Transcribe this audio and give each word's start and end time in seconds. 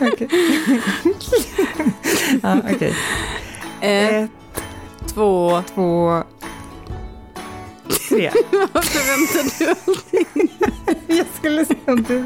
Okej. 0.00 0.28
ja, 2.42 2.56
okej. 2.74 2.94
Ett, 3.80 4.30
två... 5.14 5.62
två, 5.74 6.22
tre. 8.08 8.30
Varför 8.72 9.06
väntar 9.06 9.58
du 9.58 9.68
alltid? 9.70 10.26
Jag 11.06 11.26
skulle 11.38 11.64
säga 11.64 11.78
om 11.86 12.02
du... 12.02 12.24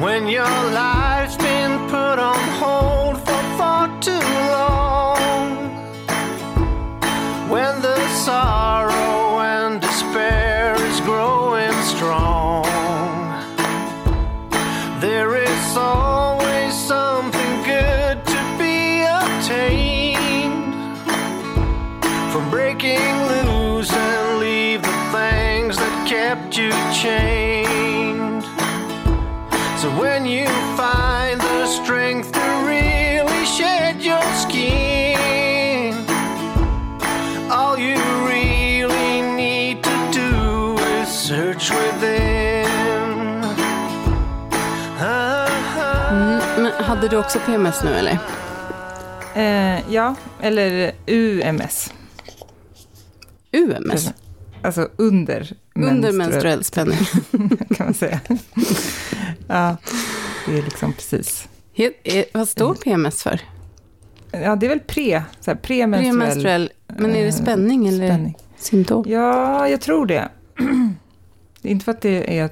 When 0.00 0.28
your 0.28 0.70
life's 0.72 1.36
been 1.38 1.78
put 1.88 2.18
on 2.18 2.48
hold 2.60 3.16
for 3.18 3.42
far 3.56 3.88
too 4.00 4.20
long. 4.50 5.56
When 7.48 7.80
the 7.82 8.08
sorrow 8.08 8.93
men 46.58 46.72
hade 46.72 47.08
du 47.08 47.16
också 47.16 47.38
PMS 47.46 47.82
nu 47.84 47.90
eller? 47.94 48.18
Eh, 49.34 49.92
ja, 49.94 50.14
eller 50.40 50.92
UMS. 51.06 51.92
UMS? 53.52 54.10
Alltså 54.62 54.88
under 54.96 55.52
Under 55.74 56.12
menstruell 56.12 56.64
spänning. 56.64 56.98
kan 57.76 57.86
man 57.86 57.94
säga. 57.94 58.20
ja, 59.48 59.76
det 60.46 60.58
är 60.58 60.62
liksom 60.62 60.92
precis. 60.92 61.48
He- 61.76 61.92
eh, 62.04 62.24
Vad 62.34 62.48
står 62.48 62.74
PMS 62.74 63.22
för? 63.22 63.40
Ja, 64.30 64.56
det 64.56 64.66
är 64.66 64.68
väl 64.68 64.80
pre, 64.80 65.22
så 65.40 65.50
här, 65.50 65.58
premenstruell 65.58 66.18
Premenstruell. 66.18 66.70
Men 66.86 67.10
är 67.10 67.20
det 67.22 67.26
eh, 67.28 67.32
spänning 67.34 67.88
eller 67.88 68.08
spänning. 68.08 68.36
symptom? 68.58 69.04
Ja, 69.08 69.68
jag 69.68 69.80
tror 69.80 70.06
det. 70.06 70.28
inte 71.62 71.84
för 71.84 71.92
att 71.92 72.00
det, 72.00 72.38
är, 72.38 72.50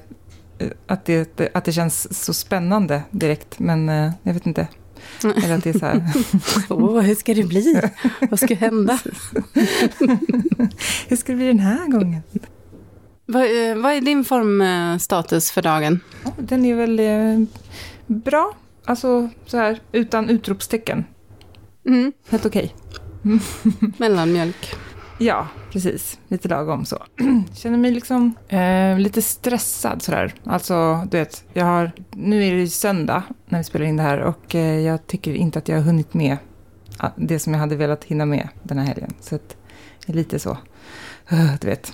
att, 0.87 1.05
det, 1.05 1.55
att 1.55 1.65
det 1.65 1.71
känns 1.71 2.23
så 2.25 2.33
spännande 2.33 3.03
direkt, 3.11 3.59
men 3.59 3.89
eh, 3.89 4.11
jag 4.23 4.33
vet 4.33 4.45
inte. 4.45 4.67
Eller 5.23 5.57
att 5.57 5.63
det 5.63 5.69
är 5.69 5.79
så 5.79 5.85
här, 5.85 6.13
Åh, 6.69 7.01
hur 7.01 7.15
ska 7.15 7.33
det 7.33 7.43
bli? 7.43 7.81
Vad 8.29 8.39
ska 8.39 8.55
hända? 8.55 8.99
hur 11.07 11.15
ska 11.15 11.31
det 11.31 11.37
bli 11.37 11.47
den 11.47 11.59
här 11.59 11.87
gången? 11.87 12.21
Vad, 13.25 13.43
eh, 13.43 13.75
vad 13.75 13.91
är 13.91 14.01
din 14.01 14.25
formstatus 14.25 15.51
för 15.51 15.61
dagen? 15.61 15.99
Den 16.37 16.65
är 16.65 16.75
väl 16.75 16.99
eh, 16.99 17.47
bra, 18.07 18.53
alltså 18.85 19.29
så 19.45 19.57
här 19.57 19.79
utan 19.91 20.29
utropstecken. 20.29 21.05
Mm. 21.85 22.13
Helt 22.29 22.45
okej. 22.45 22.75
Mellanmjölk. 23.97 24.75
Ja, 25.17 25.47
precis. 25.71 26.19
Lite 26.27 26.47
lagom 26.47 26.85
så. 26.85 27.03
Känner 27.53 27.77
mig 27.77 27.91
liksom 27.91 28.35
eh, 28.47 28.99
lite 28.99 29.21
stressad 29.21 30.01
sådär. 30.01 30.33
Alltså, 30.43 31.07
du 31.11 31.17
vet, 31.17 31.43
jag 31.53 31.65
har, 31.65 31.91
nu 32.11 32.45
är 32.45 32.55
det 32.55 32.67
söndag 32.67 33.23
när 33.45 33.57
vi 33.59 33.63
spelar 33.63 33.85
in 33.85 33.97
det 33.97 34.03
här 34.03 34.19
och 34.19 34.55
eh, 34.55 34.79
jag 34.79 35.07
tycker 35.07 35.33
inte 35.33 35.59
att 35.59 35.67
jag 35.67 35.75
har 35.77 35.83
hunnit 35.83 36.13
med 36.13 36.37
det 37.15 37.39
som 37.39 37.53
jag 37.53 37.59
hade 37.59 37.75
velat 37.75 38.03
hinna 38.03 38.25
med 38.25 38.47
den 38.63 38.77
här 38.77 38.85
helgen. 38.85 39.13
Så 39.19 39.35
att, 39.35 39.55
lite 40.05 40.39
så, 40.39 40.51
uh, 41.33 41.53
du 41.61 41.67
vet. 41.67 41.93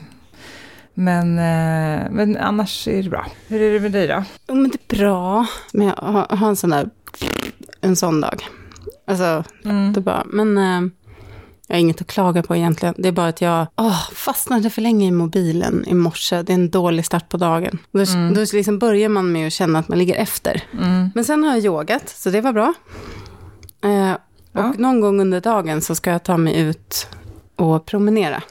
Men, 0.94 1.30
eh, 1.40 2.12
men 2.12 2.38
annars 2.38 2.88
är 2.88 3.04
det 3.04 3.10
bra. 3.10 3.26
Hur 3.48 3.62
är 3.62 3.74
det 3.74 3.80
med 3.80 3.92
dig 3.92 4.08
då? 4.08 4.24
Jo, 4.48 4.56
men 4.56 4.72
det 4.72 4.94
är 4.94 4.98
bra. 5.00 5.46
Men 5.74 5.88
jag 5.88 5.96
har, 5.96 6.36
har 6.36 6.48
en 6.50 6.56
sån 6.56 6.70
där, 6.70 6.90
en 7.82 7.96
sån 7.96 8.22
dag. 8.22 8.44
Alltså, 9.08 9.44
Mm. 9.66 9.94
det 9.94 10.00
är 10.00 10.02
bara, 10.02 10.24
men 10.26 10.58
eh, 10.58 10.90
jag 11.70 11.76
har 11.76 11.80
inget 11.80 12.02
att 12.02 12.08
klaga 12.08 12.44
på 12.44 12.56
egentligen. 12.56 12.96
Det 12.98 13.08
är 13.08 13.12
bara 13.12 13.28
att 13.28 13.42
jag 13.42 13.68
åh, 13.76 14.10
fastnade 14.14 14.70
för 14.70 14.82
länge 14.82 15.08
i 15.08 15.12
mobilen 15.12 15.84
i 15.88 15.94
morse. 15.94 16.42
Det 16.42 16.52
är 16.52 16.56
en 16.56 16.70
dålig 16.70 17.06
start 17.06 17.30
på 17.30 17.38
dagen. 17.38 17.78
Då, 17.92 18.00
Mm. 18.04 18.34
då 18.34 18.46
liksom 18.54 18.80
börjar 18.80 19.10
man 19.10 19.32
med 19.32 19.48
att 19.48 19.54
känna 19.54 19.80
att 19.80 19.88
man 19.88 19.98
ligger 19.98 20.16
efter. 20.16 20.64
Mm. 20.74 21.10
Men 21.16 21.26
sen 21.26 21.44
har 21.44 21.56
jag 21.56 21.66
yogat, 21.66 22.10
så 22.10 22.30
det 22.30 22.42
var 22.42 22.54
bra. 22.54 22.74
Eh, 23.84 24.12
och 24.14 24.20
Ja. 24.52 24.74
någon 24.78 25.02
gång 25.02 25.22
under 25.22 25.42
dagen 25.42 25.82
så 25.82 25.96
ska 25.96 26.10
jag 26.12 26.24
ta 26.24 26.38
mig 26.38 26.60
ut 26.60 27.08
och 27.56 27.86
promenera 27.86 28.44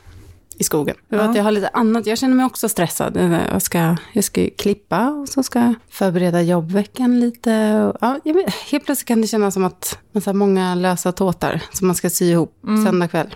i 0.59 0.65
skogen. 0.65 0.97
För 1.11 1.17
att 1.19 1.37
jag 1.37 1.45
har 1.45 1.51
lite 1.51 1.69
annat, 1.69 2.07
jag 2.07 2.19
känner 2.19 2.35
mig 2.35 2.47
också 2.47 2.69
stressad. 2.69 3.17
Eh, 3.17 3.39
Jag 3.53 3.63
ska, 3.63 3.97
jag 4.13 4.25
ska 4.25 4.49
klippa 4.59 5.11
och 5.11 5.29
så 5.29 5.43
ska 5.43 5.59
jag 5.59 5.75
förbereda 5.91 6.43
jobbveckan 6.43 7.21
lite. 7.21 7.51
Ja, 8.01 8.19
helt 8.71 8.85
plötsligt 8.85 9.09
kan 9.09 9.21
det 9.21 9.27
kännas 9.27 9.55
som 9.55 9.65
att 9.65 9.99
man 10.13 10.23
har 10.27 10.33
många 10.33 10.75
lösa 10.75 11.13
tåtar 11.13 11.63
som 11.73 11.87
man 11.87 11.95
ska 11.97 12.11
sy 12.11 12.25
ihop 12.31 12.55
Mm. 12.65 12.85
söndag 12.85 13.09
kväll. 13.09 13.35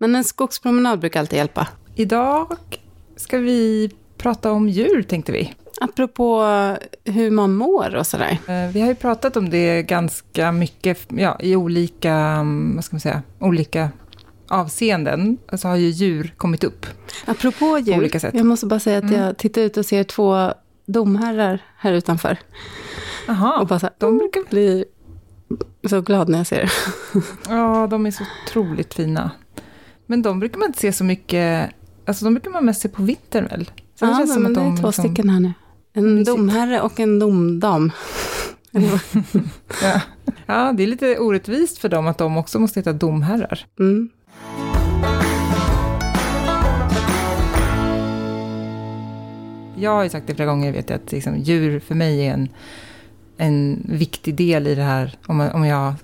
Men 0.00 0.14
en 0.14 0.24
skogspromenad 0.24 1.00
brukar 1.00 1.20
alltid 1.20 1.36
hjälpa. 1.36 1.68
Idag 1.94 2.52
ska 3.16 3.38
vi 3.38 3.90
prata 4.18 4.52
om 4.52 4.68
djur, 4.68 5.02
tänkte 5.02 5.32
vi. 5.32 5.54
Apropå 5.80 6.44
hur 7.04 7.30
man 7.30 7.54
mår 7.56 7.94
och 7.96 8.06
sådär. 8.06 8.38
Eh, 8.48 8.72
Vi 8.72 8.80
har 8.80 8.88
ju 8.88 8.94
pratat 8.94 9.36
om 9.36 9.50
det 9.50 9.82
ganska 9.82 10.52
mycket 10.52 10.98
ja, 11.08 11.36
i 11.40 11.56
olika, 11.56 12.12
mm, 12.14 12.72
vad 12.74 12.84
ska 12.84 12.94
man 12.96 13.00
säga, 13.00 13.22
olika 13.40 13.88
avseenden. 14.54 15.38
Så 15.52 15.68
har 15.68 15.76
ju 15.76 15.88
djur 15.88 16.34
kommit 16.36 16.64
upp. 16.64 16.86
Apropå 17.24 17.78
djur, 17.78 17.96
olika 17.98 18.20
sätt. 18.20 18.34
jag 18.34 18.46
måste 18.46 18.66
bara 18.66 18.80
säga 18.80 18.98
att 18.98 19.04
Mm. 19.04 19.20
jag 19.20 19.36
tittar 19.38 19.62
ut 19.62 19.76
och 19.76 19.86
ser 19.86 20.04
två 20.04 20.52
domherrar 20.86 21.62
här 21.76 21.92
utanför. 21.92 22.38
Jaha, 23.26 23.60
och 23.60 23.66
bara 23.66 23.78
så 23.78 23.86
här, 23.86 23.94
de 23.98 24.18
brukar... 24.18 24.50
blir 24.50 24.84
så 25.88 26.00
glad 26.00 26.28
när 26.28 26.38
jag 26.38 26.46
ser 26.46 26.62
det. 26.62 26.70
Ja, 27.48 27.86
de 27.90 28.06
är 28.06 28.10
så 28.10 28.24
otroligt 28.46 28.94
fina. 28.94 29.30
Men 30.06 30.22
de 30.22 30.40
brukar 30.40 30.58
man 30.58 30.66
inte 30.66 30.78
se 30.80 30.92
så 30.92 31.04
mycket, 31.04 31.70
alltså 32.06 32.24
de 32.24 32.34
brukar 32.34 32.50
man 32.50 32.64
mest 32.64 32.80
se 32.82 32.88
på 32.88 33.02
vintern 33.02 33.46
väl? 33.46 33.70
Så 33.98 34.04
Ja, 34.04 34.08
känns 34.16 34.18
men, 34.18 34.26
som 34.34 34.42
men 34.42 34.54
det 34.54 34.60
är 34.60 34.64
de 34.64 34.76
två 34.76 34.86
liksom- 34.86 35.04
stycken 35.04 35.28
här 35.30 35.40
nu. 35.40 35.52
En 35.92 36.14
Mysigt. 36.14 36.36
domherre 36.36 36.80
och 36.80 37.00
en 37.00 37.18
domdam. 37.18 37.92
Ja. 39.82 40.00
ja, 40.46 40.72
det 40.72 40.82
är 40.82 40.86
lite 40.86 41.18
orättvist 41.18 41.78
för 41.78 41.88
dem 41.88 42.06
att 42.06 42.18
de 42.18 42.36
också 42.36 42.58
måste 42.58 42.80
heta 42.80 42.92
domherrar. 42.92 43.66
mm. 43.80 44.10
Jag 49.84 49.90
har 49.90 50.02
ju 50.02 50.08
sagt 50.10 50.26
det 50.26 50.34
flera 50.34 50.48
gånger, 50.48 50.72
vet 50.72 50.90
jag, 50.90 50.96
att 51.04 51.12
liksom, 51.12 51.38
djur 51.38 51.80
för 51.80 51.94
mig 51.94 52.26
är 52.26 52.32
en, 52.34 52.48
en 53.36 53.86
viktig 53.88 54.34
del 54.34 54.66
i 54.66 54.74
det 54.74 54.82
här. 54.82 55.18
Om, 55.26 55.40
jag- 55.40 55.54
om 55.54 55.66
jag 55.66 55.94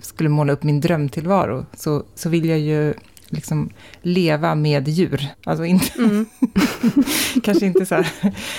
skulle 0.00 0.28
måla 0.28 0.52
upp 0.52 0.62
min 0.62 0.80
drömtillvaro 0.80 1.66
så, 1.76 2.04
så 2.14 2.28
vill 2.28 2.48
jag 2.48 2.58
ju 2.58 2.94
liksom 3.28 3.70
leva 4.02 4.54
med 4.54 4.88
djur. 4.88 5.26
Alltså 5.44 5.64
inte, 5.64 5.86
Mm. 5.98 6.26
kanske 7.42 7.66
inte 7.66 7.86
så 7.86 7.94
här 7.94 8.08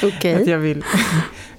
Okej. 0.03 0.35
att 0.35 0.47
jag 0.47 0.57
vill 0.57 0.83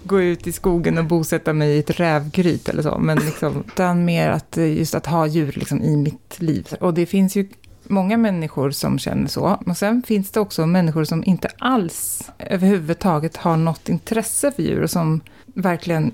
gå 0.04 0.22
ut 0.22 0.46
i 0.46 0.52
skogen 0.52 0.98
och 0.98 1.04
bosätta 1.04 1.52
mig 1.52 1.70
i 1.70 1.78
ett 1.78 2.00
rävgryt 2.00 2.68
eller 2.68 2.82
så, 2.82 2.98
men 2.98 3.18
liksom, 3.18 3.64
utan 3.66 4.04
mer 4.04 4.30
att 4.30 4.56
just 4.56 4.94
att 4.94 5.06
ha 5.06 5.26
djur 5.26 5.52
liksom 5.56 5.82
i 5.82 5.96
mitt 5.96 6.36
liv. 6.40 6.68
Och 6.80 6.94
det 6.94 7.06
finns 7.06 7.36
ju 7.36 7.48
många 7.92 8.16
människor 8.16 8.70
som 8.70 8.98
känner 8.98 9.28
så. 9.28 9.58
Och 9.66 9.76
sen 9.76 10.02
finns 10.02 10.30
det 10.30 10.40
också 10.40 10.66
människor 10.66 11.04
som 11.04 11.24
inte 11.24 11.48
alls 11.58 12.30
överhuvudtaget 12.38 13.36
har 13.36 13.56
något 13.56 13.88
intresse 13.88 14.52
för 14.52 14.62
djur 14.62 14.82
och 14.82 14.90
som 14.90 15.20
verkligen 15.46 16.12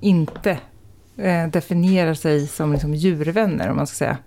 inte 0.00 0.58
eh, 1.16 1.46
definierar 1.48 2.14
sig 2.14 2.46
som 2.46 2.72
liksom 2.72 2.94
djurvänner, 2.94 3.70
om 3.70 3.76
man 3.76 3.86
ska 3.86 3.94
säga. 3.96 4.18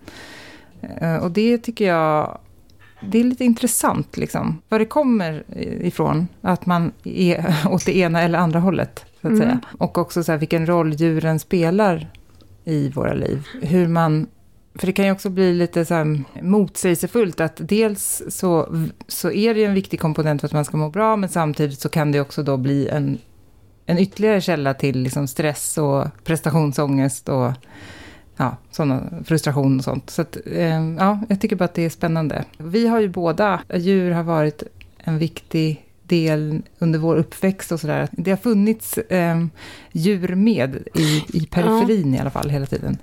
Eh, 1.01 1.15
och 1.15 1.31
det 1.31 1.57
tycker 1.57 1.87
jag 1.87 2.37
det 3.01 3.19
är 3.19 3.23
lite 3.23 3.45
intressant, 3.45 4.17
liksom, 4.17 4.61
var 4.69 4.79
det 4.79 4.85
kommer 4.85 5.43
ifrån. 5.81 6.27
Att 6.41 6.65
man 6.65 6.91
är 7.03 7.55
åt 7.69 7.85
det 7.85 7.97
ena 7.97 8.21
eller 8.21 8.39
andra 8.39 8.59
hållet, 8.59 9.05
så 9.21 9.27
att 9.27 9.33
Mm. 9.33 9.39
säga. 9.39 9.59
Och 9.77 9.97
också 9.97 10.23
så 10.23 10.31
här, 10.31 10.39
vilken 10.39 10.65
roll 10.65 10.93
djuren 10.93 11.39
spelar 11.39 12.09
i 12.63 12.89
våra 12.89 13.13
liv. 13.13 13.43
Hur 13.61 13.87
man... 13.87 14.27
För 14.77 14.87
det 14.87 14.93
kan 14.93 15.05
ju 15.05 15.11
också 15.11 15.29
bli 15.29 15.53
lite 15.53 15.85
så 15.85 15.93
här 15.93 16.23
motsägelsefullt 16.41 17.39
att 17.39 17.55
dels 17.59 18.23
så, 18.29 18.75
så 19.07 19.31
är 19.31 19.53
det 19.53 19.59
ju 19.59 19.65
en 19.65 19.73
viktig 19.73 19.99
komponent 19.99 20.41
för 20.41 20.47
att 20.47 20.53
man 20.53 20.65
ska 20.65 20.77
må 20.77 20.89
bra, 20.89 21.15
men 21.15 21.29
samtidigt 21.29 21.79
så 21.79 21.89
kan 21.89 22.11
det 22.11 22.21
också 22.21 22.43
då 22.43 22.57
bli 22.57 22.87
en, 22.87 23.17
en 23.85 23.97
ytterligare 23.97 24.41
källa 24.41 24.73
till 24.73 24.99
liksom 24.99 25.27
stress 25.27 25.77
och 25.77 26.05
prestationsångest 26.23 27.29
och 27.29 27.51
ja, 28.37 28.57
såna, 28.71 29.03
frustration 29.25 29.77
och 29.77 29.83
sånt. 29.83 30.09
Så 30.09 30.21
att, 30.21 30.37
eh, 30.45 30.95
ja, 30.97 31.19
jag 31.29 31.41
tycker 31.41 31.55
bara 31.55 31.65
att 31.65 31.73
det 31.73 31.85
är 31.85 31.89
spännande. 31.89 32.43
Vi 32.57 32.87
har 32.87 32.99
ju 32.99 33.09
båda, 33.09 33.61
djur 33.75 34.11
har 34.11 34.23
varit 34.23 34.63
en 34.97 35.17
viktig 35.17 35.85
del 36.03 36.61
under 36.79 36.99
vår 36.99 37.15
uppväxt 37.15 37.71
och 37.71 37.79
sådär. 37.79 38.07
Det 38.11 38.31
har 38.31 38.37
funnits 38.37 38.97
eh, 38.97 39.45
djur 39.91 40.35
med 40.35 40.75
i, 40.95 41.23
i 41.33 41.45
periferin 41.45 42.15
i 42.15 42.19
alla 42.19 42.31
fall 42.31 42.49
hela 42.49 42.65
tiden. 42.65 42.97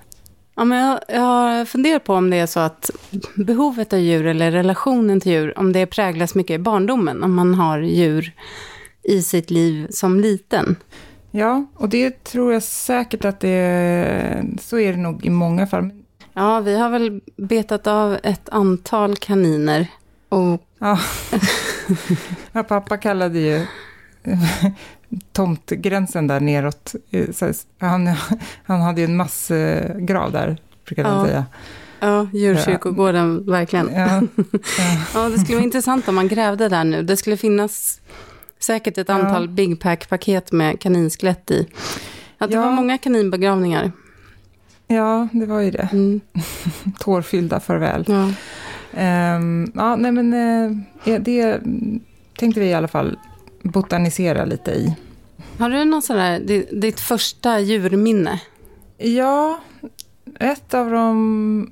Ja, 0.55 0.65
men 0.65 0.77
jag, 0.77 0.99
jag 1.07 1.67
funderar 1.67 1.99
på 1.99 2.13
om 2.13 2.29
det 2.29 2.37
är 2.37 2.45
så 2.45 2.59
att 2.59 2.91
behovet 3.35 3.93
av 3.93 3.99
djur 3.99 4.25
eller 4.25 4.51
relationen 4.51 5.19
till 5.19 5.31
djur, 5.31 5.59
om 5.59 5.73
det 5.73 5.85
präglas 5.85 6.35
mycket 6.35 6.55
i 6.55 6.57
barndomen, 6.57 7.23
om 7.23 7.33
man 7.33 7.53
har 7.53 7.79
djur 7.79 8.31
i 9.03 9.21
sitt 9.21 9.51
liv 9.51 9.87
som 9.89 10.19
liten. 10.19 10.75
Ja, 11.31 11.65
och 11.75 11.89
det 11.89 12.23
tror 12.23 12.53
jag 12.53 12.63
säkert 12.63 13.25
att 13.25 13.39
det 13.39 14.45
så 14.61 14.79
är 14.79 14.91
det 14.91 14.97
nog 14.97 15.25
i 15.25 15.29
många 15.29 15.67
fall. 15.67 15.89
Ja, 16.33 16.59
vi 16.59 16.77
har 16.77 16.89
väl 16.89 17.21
betat 17.35 17.87
av 17.87 18.17
ett 18.23 18.49
antal 18.49 19.15
kaniner. 19.15 19.87
Och... 20.29 20.61
Ja. 20.79 20.99
ja, 22.51 22.63
pappa 22.67 22.97
kallade 22.97 23.39
ju 23.39 23.65
tomtgränsen 25.31 26.27
där 26.27 26.39
neråt. 26.39 26.95
Han, 27.79 28.07
han 28.65 28.81
hade 28.81 29.01
ju 29.01 29.05
en 29.05 29.17
massgrav 29.17 30.31
där, 30.31 30.57
brukade 30.85 31.09
han 31.09 31.25
säga. 31.25 31.45
Ja, 31.99 32.27
djurkyrkogården, 32.33 33.43
ja. 33.45 33.51
verkligen. 33.51 33.89
Ja, 33.93 34.07
ja. 34.77 34.97
ja, 35.13 35.29
det 35.29 35.39
skulle 35.39 35.55
vara 35.55 35.65
intressant 35.65 36.07
om 36.07 36.15
man 36.15 36.27
grävde 36.27 36.69
där 36.69 36.83
nu. 36.83 37.03
Det 37.03 37.17
skulle 37.17 37.37
finnas 37.37 38.01
säkert 38.59 38.97
ett 38.97 39.09
antal 39.09 39.45
ja. 39.45 39.51
Big 39.51 39.79
Pack-paket 39.81 40.51
med 40.51 40.79
kaninskelett 40.79 41.51
i. 41.51 41.67
Att 42.37 42.49
det 42.49 42.55
ja. 42.55 42.61
var 42.61 42.71
många 42.71 42.97
kaninbegravningar. 42.97 43.91
Ja, 44.87 45.27
det 45.31 45.45
var 45.45 45.59
ju 45.59 45.71
det. 45.71 45.89
Mm. 45.91 46.21
Tårfyllda 46.99 47.59
farväl. 47.59 48.05
Ja. 48.07 48.23
Um, 49.37 49.71
ja, 49.75 49.95
nej 49.95 50.11
men 50.11 50.33
uh, 50.33 51.19
det 51.19 51.59
tänkte 52.37 52.59
vi 52.59 52.65
i 52.65 52.73
alla 52.73 52.87
fall 52.87 53.17
botanisera 53.65 54.45
lite 54.45 54.71
i. 54.71 54.95
Har 55.59 55.69
du 55.69 55.85
någon 55.85 56.01
sån 56.01 56.15
där, 56.17 56.39
ditt 56.81 56.99
första 56.99 57.59
djurminne? 57.59 58.41
Ja, 58.97 59.59
ett 60.39 60.73
av 60.73 60.91
de 60.91 61.71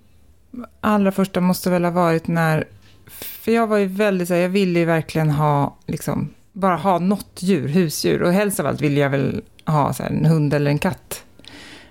allra 0.81 1.11
första 1.11 1.41
måste 1.41 1.69
väl 1.69 1.83
ha 1.83 1.91
varit 1.91 2.27
när, 2.27 2.67
för 3.07 3.51
jag 3.51 3.67
var 3.67 3.77
ju 3.77 3.85
väldigt 3.85 4.27
så 4.27 4.33
jag 4.33 4.49
ville 4.49 4.79
ju 4.79 4.85
verkligen 4.85 5.29
ha, 5.29 5.77
liksom, 5.85 6.29
bara 6.51 6.75
ha 6.75 6.99
något 6.99 7.39
djur, 7.39 7.67
husdjur, 7.67 8.21
och 8.21 8.33
helst 8.33 8.59
av 8.59 8.65
allt 8.65 8.81
ville 8.81 8.99
jag 8.99 9.09
väl 9.09 9.41
ha 9.65 9.93
så 9.93 10.03
här, 10.03 10.09
en 10.09 10.25
hund 10.25 10.53
eller 10.53 10.71
en 10.71 10.79
katt. 10.79 11.23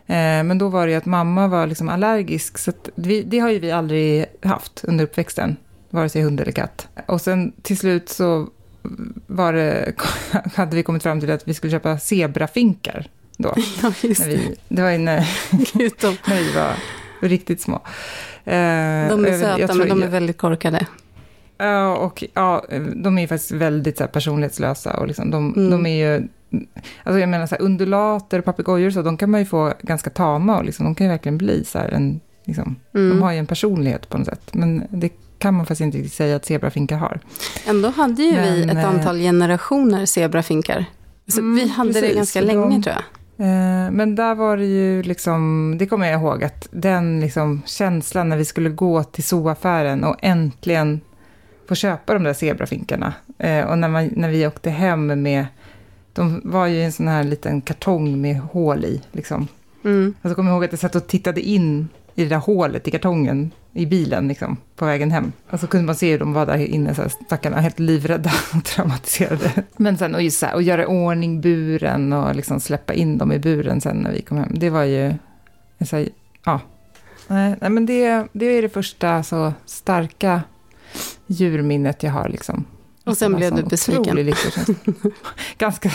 Eh, 0.07 0.45
men 0.45 0.59
då 0.59 0.69
var 0.69 0.87
det 0.87 0.93
ju 0.93 0.99
att 0.99 1.07
mamma 1.07 1.49
var 1.49 1.67
liksom 1.67 1.89
allergisk, 1.89 2.59
så 2.59 2.73
vi, 2.95 3.23
det 3.23 3.39
har 3.39 3.51
ju 3.51 3.59
vi 3.59 3.71
aldrig 3.71 4.27
haft 4.43 4.85
under 4.85 5.05
uppväxten, 5.05 5.57
vare 5.91 6.09
sig 6.09 6.23
hund 6.23 6.41
eller 6.41 6.53
katt. 6.53 6.89
Och 7.07 7.21
sen 7.21 7.53
till 7.63 7.79
slut 7.79 8.09
så 8.09 8.49
var 9.27 9.53
det, 9.53 9.93
hade 10.55 10.77
vi 10.77 10.83
kommit 10.83 11.03
fram 11.03 11.21
till 11.21 11.31
att 11.31 11.49
vi 11.49 11.55
skulle 11.55 11.71
köpa 11.71 11.99
zebrafinkar 11.99 13.07
då. 13.37 13.55
Ja, 13.83 13.93
när 14.03 14.27
vi, 14.27 14.57
det 14.69 14.83
var 14.83 14.91
ju 14.91 14.99
när, 14.99 15.29
när 16.29 16.37
vi 16.37 16.53
var 16.53 16.75
riktigt 17.21 17.61
små. 17.61 17.75
Eh, 18.45 19.09
de 19.09 19.25
är 19.25 19.41
söta, 19.41 19.67
tror, 19.67 19.79
men 19.79 19.89
de 19.89 20.03
är 20.03 20.09
väldigt 20.09 20.39
korkade. 20.39 20.87
Ja, 21.59 21.97
och 21.97 22.25
ja, 22.35 22.65
de 22.95 23.19
är 23.19 23.23
ju 23.23 23.29
faktiskt 23.29 23.53
väldigt 23.53 23.97
så 23.97 24.03
här, 24.03 24.11
personlighetslösa. 24.11 24.97
Och 24.97 25.07
liksom, 25.07 25.31
de, 25.31 25.55
mm. 25.55 25.71
de 25.71 25.87
är 25.87 26.11
ju... 26.11 26.29
Alltså 27.05 27.21
jag 27.21 27.29
menar 27.29 27.47
så 27.47 27.55
här, 27.55 27.63
undulater 27.63 28.39
och 28.39 28.45
papegojor, 28.45 28.91
så 28.91 29.03
de 29.03 29.17
kan 29.17 29.31
man 29.31 29.41
ju 29.41 29.47
få 29.47 29.73
ganska 29.83 30.11
tama 30.11 30.57
och 30.59 30.65
liksom, 30.65 30.85
de 30.85 30.95
kan 30.95 31.07
ju 31.07 31.11
verkligen 31.11 31.39
bli 31.39 31.65
så 31.65 31.79
här 31.79 31.89
en... 31.89 32.21
Liksom, 32.45 32.77
mm. 32.95 33.11
De 33.11 33.23
har 33.23 33.33
ju 33.33 33.39
en 33.39 33.47
personlighet 33.47 34.09
på 34.09 34.19
något 34.19 34.27
sätt. 34.27 34.55
Men 34.55 34.87
det 34.91 35.11
kan 35.43 35.55
man 35.55 35.67
faktiskt 35.67 35.81
inte 35.81 35.99
riktigt 35.99 36.13
säga 36.13 36.37
att 36.37 36.45
zebrafinkar 36.45 36.97
har. 36.97 37.21
Ändå 37.67 37.89
hade 37.89 38.23
ju 38.23 38.33
Men, 38.33 38.55
vi 38.55 38.63
ett 38.63 38.77
eh, 38.77 38.89
antal 38.89 39.19
generationer 39.19 40.07
zebrafinkar. 40.07 40.85
Så 41.29 41.41
mm, 41.41 41.55
vi 41.57 41.69
hade 41.69 41.93
precis, 41.93 42.09
det 42.09 42.15
ganska 42.15 42.41
länge 42.41 42.69
de, 42.69 42.83
tror 42.83 42.97
jag. 42.97 43.05
Eh, 43.47 43.91
men 43.91 44.15
där 44.15 44.35
var 44.35 44.57
det 44.57 44.65
ju 44.65 45.03
liksom, 45.03 45.75
det 45.79 45.87
kommer 45.87 46.11
jag 46.11 46.21
ihåg, 46.21 46.45
att 46.45 46.69
den 46.71 47.21
liksom 47.21 47.63
känslan 47.67 48.29
när 48.29 48.37
vi 48.37 48.45
skulle 48.45 48.71
gå 48.71 49.05
till 49.05 49.25
zooaffären 49.25 50.05
och 50.05 50.17
äntligen 50.23 51.01
få 51.69 51.75
köpa 51.75 52.15
de 52.15 52.23
där 52.23 52.35
zebrafinkarna. 52.35 53.13
Eh, 53.39 53.65
och 53.65 53.79
när, 53.79 53.89
man, 53.89 54.11
när 54.17 54.29
vi 54.29 54.47
åkte 54.47 54.71
hem 54.71 55.23
med, 55.23 55.47
de 56.13 56.41
var 56.45 56.67
ju 56.67 56.77
i 56.77 56.85
en 56.85 56.93
sån 56.93 57.09
här 57.09 57.25
liten 57.25 57.61
kartong 57.61 58.21
med 58.21 58.41
hål 58.41 58.85
i. 58.85 59.03
Liksom. 59.13 59.49
Mm. 59.85 60.15
Och 60.23 60.31
så 60.31 60.35
kommer 60.35 60.51
jag 60.51 60.57
ihåg 60.57 60.65
att 60.65 60.73
jag 60.73 60.81
satt 60.81 60.95
och 60.95 61.07
tittade 61.07 61.41
in 61.41 61.89
i 62.15 62.23
det 62.23 62.29
där 62.29 62.37
hålet 62.37 62.89
i 62.89 62.91
kartongen 62.91 63.51
i 63.73 63.87
bilen 63.87 64.29
liksom, 64.29 64.57
på 64.77 64.87
vägen 64.87 65.11
hem. 65.11 65.33
Och 65.51 65.61
så 65.61 65.67
kunde 65.67 65.87
man 65.87 65.95
se 65.95 66.11
hur 66.11 66.19
de 66.19 66.33
var 66.33 66.47
där 66.47 66.59
inne, 66.59 66.95
så 66.95 67.03
här, 67.03 67.09
stackarna, 67.09 67.61
helt 67.61 67.79
livrädda 67.79 68.33
och 68.55 68.65
traumatiserade. 68.65 69.53
Men 69.77 69.99
sen 69.99 70.15
och 70.15 70.23
just 70.23 70.39
så 70.39 70.47
här, 70.47 70.55
och 70.55 70.63
göra 70.63 70.87
ordning 70.87 71.41
buren 71.41 72.13
och 72.13 72.37
liksom 72.37 72.61
släppa 72.61 72.95
in 72.95 73.19
dem 73.19 73.33
i 73.33 73.39
buren 73.39 73.81
sen 73.81 73.97
när 73.97 74.13
vi 74.13 74.23
kom 74.23 74.39
hem. 74.39 74.53
Det 74.55 74.71
var 74.71 74.85
ju, 74.85 75.15
så 75.85 75.97
här, 75.97 76.09
ja. 76.45 76.61
Nej, 77.29 77.57
nej, 77.61 77.71
men 77.71 77.87
det, 77.87 78.27
det 78.33 78.47
är 78.47 78.63
det 78.63 78.69
första 78.69 79.23
så 79.23 79.53
starka 79.67 80.43
djurminnet 81.27 82.03
jag 82.03 82.11
har 82.11 82.29
liksom. 82.29 82.65
Och 83.05 83.17
sen 83.17 83.37
blev 83.37 83.55
du 83.55 83.63
besviken. 83.63 84.17
ganska, 85.59 85.91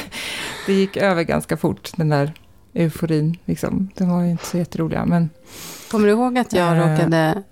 det 0.65 0.73
gick 0.73 0.97
över 0.97 1.23
ganska 1.23 1.57
fort, 1.57 1.91
den 1.95 2.09
där 2.09 2.33
euforin. 2.77 3.37
Liksom. 3.45 3.89
Den 3.95 4.09
var 4.09 4.23
ju 4.23 4.31
inte 4.31 4.45
så 4.45 4.57
jätteroliga, 4.57 5.05
men... 5.05 5.29
Kommer 5.91 6.07
du 6.07 6.13
ihåg 6.13 6.37
att 6.37 6.53
jag 6.53 6.77
äh, 6.77 6.89
råkade 6.89 7.43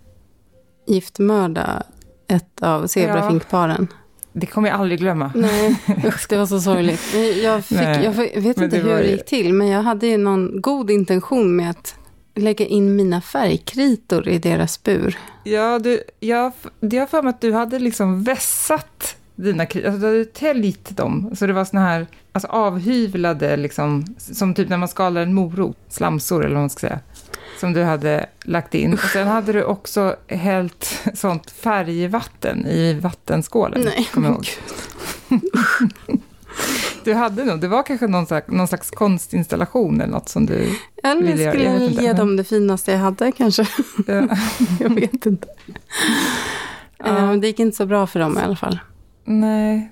giftmörda 0.88 1.83
ett 2.27 2.62
av 2.62 2.88
zebrafinkparen? 2.88 3.88
Ja, 3.92 3.98
det 4.33 4.45
kommer 4.45 4.69
jag 4.69 4.80
aldrig 4.80 5.00
glömma. 5.00 5.31
Nej, 5.36 5.75
usch, 6.06 6.25
det 6.30 6.38
var 6.38 6.45
så 6.45 6.62
sorgligt. 6.62 7.16
Jag, 7.44 7.66
fick, 7.66 7.77
jag 7.77 8.12
vet 8.42 8.62
inte 8.62 8.77
hur 8.77 8.95
det 8.95 9.12
gick 9.12 9.25
till, 9.25 9.54
men 9.54 9.68
jag 9.68 9.83
hade 9.83 10.07
ju 10.07 10.18
någon 10.18 10.62
god 10.62 10.92
intention 10.92 11.56
med 11.56 11.69
att 11.69 11.95
lägga 12.36 12.66
in 12.66 12.95
mina 12.95 13.22
färgkritor 13.22 14.27
i 14.27 14.38
deras 14.38 14.83
bur. 14.83 15.18
Ja, 15.44 15.80
du, 15.80 16.04
jag, 16.19 16.51
jag 16.80 17.00
har 17.00 17.07
för 17.07 17.22
mig 17.22 17.30
att 17.30 17.42
du 17.42 17.54
hade 17.54 17.80
liksom 17.80 18.24
vässat 18.24 19.16
dina 19.35 19.65
kritor, 19.65 19.87
alltså 19.87 20.01
du 20.01 20.07
hade 20.07 20.25
täljt 20.25 20.97
dem. 20.97 21.31
Så 21.35 21.47
det 21.47 21.53
var 21.53 21.65
såna 21.65 21.81
här 21.81 22.07
alltså 22.31 22.47
avhyvlade, 22.47 23.57
liksom, 23.57 24.05
som 24.17 24.53
typ 24.53 24.69
när 24.69 24.77
man 24.77 24.87
skalar 24.87 25.21
en 25.21 25.33
morot, 25.33 25.77
slamsor 25.89 26.45
eller 26.45 26.55
vad 26.55 26.61
man 26.61 26.69
ska 26.69 26.79
säga, 26.79 26.99
som 27.59 27.73
du 27.73 27.83
hade 27.83 28.25
lagt 28.43 28.75
in. 28.75 28.93
Och 28.93 28.99
sen 28.99 29.27
hade 29.27 29.53
du 29.53 29.63
också 29.63 30.15
hällt 30.27 31.01
sånt 31.13 31.51
färgvatten 31.51 32.65
i 32.65 32.93
vattenskålen, 32.93 33.81
Nej, 33.81 34.09
kommer 34.13 34.27
jag 34.27 34.35
ihåg. 34.35 34.47
du 37.03 37.13
hade 37.13 37.43
nog, 37.43 37.59
det 37.59 37.67
var 37.67 37.83
kanske 37.83 38.07
någon 38.07 38.25
slags, 38.25 38.47
någon 38.47 38.67
slags 38.67 38.91
konstinstallation 38.91 40.01
eller 40.01 40.13
något 40.13 40.29
som 40.29 40.45
du 40.45 40.69
eller 41.03 41.21
ville 41.21 41.43
göra. 41.43 41.53
Eller 41.53 41.79
skulle 41.79 42.01
jag 42.01 42.03
ge 42.03 42.13
dem 42.13 42.36
det 42.36 42.43
finaste 42.43 42.91
jag 42.91 43.00
hade 43.00 43.31
kanske. 43.31 43.67
Ja. 44.07 44.27
jag 44.79 44.95
vet 44.95 45.25
inte. 45.25 45.48
Ja. 46.98 47.38
Det 47.41 47.48
gick 47.48 47.60
inte 47.60 47.77
så 47.77 47.86
bra 47.86 48.07
för 48.07 48.19
dem 48.19 48.38
i 48.38 48.41
alla 48.41 48.55
fall. 48.55 48.79
Nej, 49.25 49.91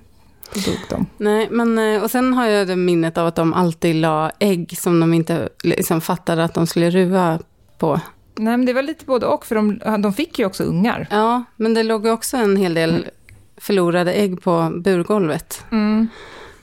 då 0.53 0.59
dog 0.59 0.79
de. 0.89 1.05
Nej, 1.17 1.47
men 1.51 1.95
eh, 1.95 2.03
och 2.03 2.11
sen 2.11 2.33
har 2.33 2.45
jag 2.45 2.67
det 2.67 2.75
minnet 2.75 3.17
av 3.17 3.27
att 3.27 3.35
de 3.35 3.53
alltid 3.53 3.95
la 3.95 4.31
ägg 4.39 4.77
som 4.77 4.99
de 4.99 5.13
inte 5.13 5.49
liksom 5.63 6.01
fattade 6.01 6.43
att 6.43 6.53
de 6.53 6.67
skulle 6.67 6.89
ruva 6.89 7.39
på. 7.77 7.99
Nej, 8.35 8.57
men 8.57 8.65
det 8.65 8.73
var 8.73 8.81
lite 8.81 9.05
både 9.05 9.25
och, 9.25 9.45
för 9.45 9.55
de, 9.55 9.79
de 10.01 10.13
fick 10.13 10.39
ju 10.39 10.45
också 10.45 10.63
ungar. 10.63 11.07
Ja, 11.11 11.43
men 11.55 11.73
det 11.73 11.83
låg 11.83 12.05
ju 12.05 12.11
också 12.11 12.37
en 12.37 12.57
hel 12.57 12.73
del 12.73 12.89
mm. 12.89 13.03
förlorade 13.57 14.13
ägg 14.13 14.41
på 14.41 14.71
burgolvet. 14.83 15.65
Mm. 15.71 16.07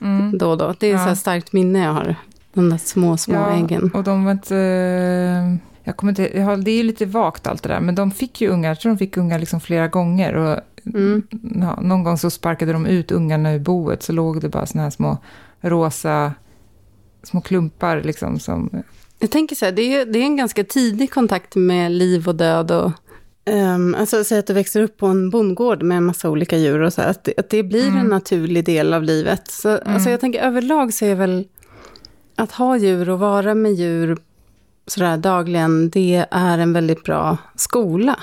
Mm. 0.01 0.39
Då 0.39 0.51
och 0.51 0.59
då. 0.59 0.75
Det 0.79 0.87
är 0.87 0.93
ja. 0.93 1.09
så 1.09 1.17
starkt 1.17 1.53
minne 1.53 1.85
jag 1.85 1.93
har. 1.93 2.15
De 2.53 2.71
där 2.71 2.79
små, 2.79 3.17
små 3.17 3.35
ja, 3.35 3.57
äggen. 3.57 3.91
och 3.95 4.05
de 4.05 4.25
var 4.25 4.33
inte... 4.33 5.59
Jag 5.85 5.97
kommer 5.97 6.11
inte, 6.11 6.57
det 6.57 6.71
är 6.71 6.83
lite 6.83 7.07
vagt 7.07 7.47
allt 7.47 7.63
det 7.63 7.69
där, 7.69 7.81
men 7.81 7.95
de 7.95 8.11
fick 8.11 8.41
ju 8.41 8.49
ungar, 8.49 8.71
jag 8.71 8.81
tror 8.81 8.93
de 8.93 8.99
fick 8.99 9.17
ungar 9.17 9.39
liksom 9.39 9.61
flera 9.61 9.89
gånger. 9.89 10.35
Och 10.35 10.61
Mm. 10.87 11.23
Ja, 11.61 11.79
någon 11.83 12.05
gång 12.05 12.19
så 12.19 12.31
sparkade 12.31 12.73
de 12.73 12.87
ut 12.87 13.13
ungarna 13.13 13.55
ur 13.55 13.59
boet, 13.59 14.03
så 14.03 14.13
låg 14.13 14.41
det 14.41 14.49
bara 14.49 14.67
såna 14.67 14.83
här 14.83 14.91
små 14.91 15.19
rosa 15.61 16.33
små 17.23 17.41
klumpar. 17.41 18.03
Liksom, 18.03 18.39
som... 18.39 18.83
Jag 19.19 19.31
tänker 19.31 19.57
så 19.57 19.65
här, 19.65 19.73
det 19.73 19.95
är, 19.95 20.07
det 20.07 20.19
är 20.19 20.23
en 20.23 20.37
ganska 20.37 20.65
tidig 20.65 21.13
kontakt 21.13 21.57
med 21.57 21.93
liv 21.93 22.29
och 22.29 22.35
död. 22.35 22.71
Och, 22.71 22.93
um, 23.51 23.95
alltså, 23.95 24.25
säg 24.25 24.39
att 24.39 24.47
du 24.47 24.53
växer 24.53 24.83
upp 24.83 24.97
på 24.97 25.07
en 25.07 25.31
bondgård 25.31 25.83
med 25.83 25.97
en 25.97 26.05
massa 26.05 26.31
olika 26.31 26.57
djur. 26.57 26.81
Och 26.81 26.93
så 26.93 27.03
här, 27.03 27.11
att, 27.11 27.25
det, 27.25 27.35
att 27.37 27.51
det 27.51 27.63
blir 27.63 27.89
mm. 27.89 28.01
en 28.01 28.07
naturlig 28.07 28.65
del 28.65 28.95
av 28.95 29.03
livet. 29.03 29.51
Så, 29.51 29.69
mm. 29.69 29.95
alltså, 29.95 30.11
jag 30.11 30.21
tänker 30.21 30.43
överlag 30.43 30.95
så 30.95 31.05
är 31.05 31.15
väl 31.15 31.49
att 32.37 32.53
ha 32.53 32.77
djur 32.77 33.11
och 33.11 33.19
vara 33.19 33.55
med 33.55 33.73
djur 33.73 34.17
sådär 34.87 35.17
dagligen, 35.17 35.91
det 35.91 36.27
är 36.31 36.59
en 36.59 36.73
väldigt 36.73 37.05
bra 37.05 37.37
skola. 37.57 38.19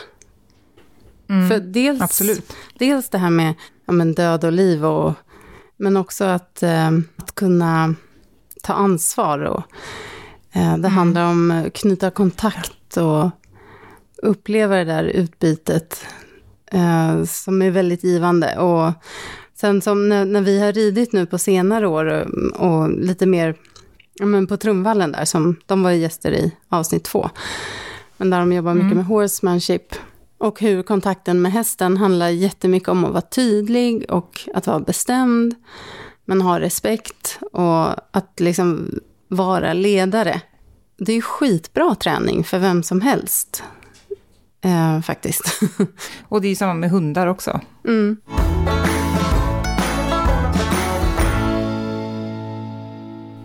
Mm, 1.30 1.50
För 1.50 1.60
dels, 1.60 2.02
absolut. 2.02 2.54
dels 2.80 3.10
det 3.10 3.18
här 3.18 3.30
med 3.30 3.54
ja, 3.86 3.94
men 3.94 4.14
död 4.14 4.44
och 4.44 4.52
liv, 4.52 4.86
och, 4.86 5.14
men 5.78 5.98
också 5.98 6.26
att, 6.26 6.64
eh, 6.64 6.92
att 7.16 7.36
kunna 7.36 7.96
ta 8.64 8.74
ansvar. 8.74 9.40
Och, 9.40 9.64
eh, 10.52 10.78
det 10.78 10.88
mm. 10.88 10.92
handlar 10.92 11.32
om 11.32 11.52
att 11.52 11.74
knyta 11.74 12.12
kontakt 12.12 12.98
och 12.98 13.30
uppleva 14.24 14.76
det 14.76 14.84
där 14.86 15.04
utbytet 15.04 16.06
eh, 16.72 17.24
som 17.24 17.62
är 17.62 17.72
väldigt 17.72 18.04
givande. 18.04 18.58
Och 18.58 18.94
Sen 19.60 19.82
som 19.82 20.10
när, 20.10 20.26
när 20.26 20.42
vi 20.42 20.60
har 20.60 20.72
ridit 20.74 21.14
nu 21.14 21.26
på 21.26 21.38
senare 21.38 21.88
år 21.88 22.06
och, 22.06 22.28
och 22.70 22.90
lite 22.90 23.26
mer 23.26 23.56
ja, 24.14 24.26
men 24.26 24.48
på 24.48 24.58
Trumvallen 24.58 25.12
där, 25.12 25.26
som 25.26 25.56
de 25.66 25.84
var 25.84 25.92
gäster 25.92 26.32
i 26.32 26.56
avsnitt 26.70 27.04
två. 27.04 27.30
Men 28.18 28.30
där 28.30 28.40
de 28.40 28.54
jobbar 28.54 28.74
mycket 28.74 28.86
Mm. 28.86 28.98
med 28.98 29.06
horsemanship. 29.06 29.96
Och 30.38 30.62
hur 30.62 30.84
kontakten 30.84 31.42
med 31.42 31.52
hästen 31.52 31.98
handlar 31.98 32.30
jättemycket 32.30 32.90
om 32.90 33.06
att 33.06 33.12
vara 33.12 33.22
tydlig 33.22 34.06
och 34.10 34.40
att 34.54 34.68
vara 34.68 34.80
bestämd. 34.80 35.56
Men 36.26 36.42
ha 36.42 36.60
respekt 36.60 37.40
och 37.52 37.88
att 38.18 38.40
liksom 38.40 39.00
vara 39.28 39.74
ledare. 39.74 40.42
Det 40.98 41.14
är 41.14 41.22
skitbra 41.22 41.96
träning 41.96 42.44
för 42.44 42.60
vem 42.60 42.84
som 42.84 43.02
helst. 43.02 43.64
Eh, 44.62 45.02
faktiskt. 45.02 45.60
Och 46.28 46.42
det 46.42 46.48
är 46.48 46.56
samma 46.56 46.74
med 46.74 46.90
hundar 46.90 47.28
också. 47.28 47.62
Mm. 47.86 48.18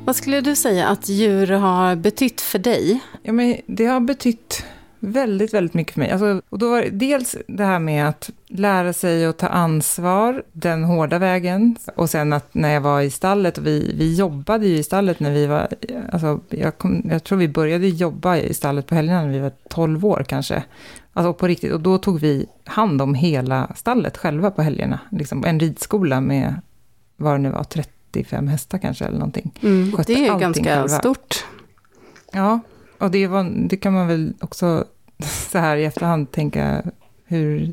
Vad 0.05 0.17
skulle 0.17 0.41
du 0.41 0.57
säga 0.57 0.89
att 0.89 1.09
djur 1.09 1.47
har 1.47 1.97
betytt 1.97 2.41
för 2.41 2.59
dig? 2.59 3.01
Ja, 3.23 3.33
men 3.33 3.57
det 3.67 3.87
har 3.87 4.01
betytt 4.01 4.65
väldigt, 5.03 5.55
väldigt 5.55 5.75
mycket 5.75 5.93
för 5.93 6.01
mig. 6.01 6.11
Alltså, 6.11 6.43
och 6.49 6.59
då 6.59 6.71
var 6.71 6.83
det 6.83 6.91
dels 6.91 7.37
det 7.47 7.65
här 7.65 7.79
med 7.79 8.09
att 8.09 8.31
lära 8.47 8.93
sig 8.93 9.27
att 9.27 9.39
ta 9.39 9.47
ansvar, 9.47 10.43
den 10.53 10.85
hårda 10.85 11.19
vägen. 11.19 11.77
Och 11.97 12.11
sen 12.11 12.33
att 12.33 12.55
när 12.55 12.75
jag 12.75 12.81
var 12.81 13.01
i 13.01 13.11
stallet, 13.11 13.59
och 13.59 13.67
vi, 13.67 13.95
vi 13.99 14.15
jobbade 14.15 14.67
ju 14.67 14.77
i 14.79 14.83
stallet 14.83 15.21
när 15.21 15.31
vi 15.31 15.47
var, 15.47 15.69
alltså, 16.13 16.41
jag, 16.49 16.79
kom, 16.79 17.03
jag 17.11 17.25
tror 17.25 17.39
vi 17.39 17.49
började 17.49 17.89
jobba 17.89 18.37
i 18.37 18.55
stallet 18.55 18.87
på 18.87 18.95
helgerna 18.95 19.23
när 19.23 19.29
vi 19.33 19.39
var 19.39 19.53
12 19.69 20.07
år 20.07 20.25
kanske. 20.29 20.63
Alltså 21.13 21.33
på 21.33 21.47
riktigt, 21.47 21.73
och 21.73 21.81
då 21.81 21.99
tog 21.99 22.21
vi 22.21 22.47
hand 22.65 23.03
om 23.03 23.15
hela 23.15 23.73
stallet 23.77 24.17
själva 24.19 24.51
på 24.51 24.63
helgerna. 24.63 24.99
Liksom 25.11 25.45
en 25.45 25.61
ridskola 25.61 26.21
med, 26.21 26.55
vad 27.17 27.35
det 27.35 27.39
nu 27.39 27.51
var, 27.51 27.65
35 27.65 28.49
hästar 28.49 28.79
kanske 28.79 29.05
eller 29.05 29.19
någonting. 29.19 29.53
Skötte 29.97 30.13
Det 30.13 30.27
är 30.29 30.33
ju 30.35 30.39
ganska 30.39 30.65
själva. 30.65 30.89
stort. 30.89 31.45
Ja, 32.33 32.61
och 32.99 33.11
det, 33.11 33.27
var, 33.27 33.69
det 33.69 33.77
kan 33.77 33.93
man 33.93 34.09
väl 34.09 34.35
också 34.41 34.85
så 35.51 35.59
här 35.59 35.77
i 35.77 35.85
efterhand 35.85 36.31
tänka 36.33 36.83
hur 37.27 37.73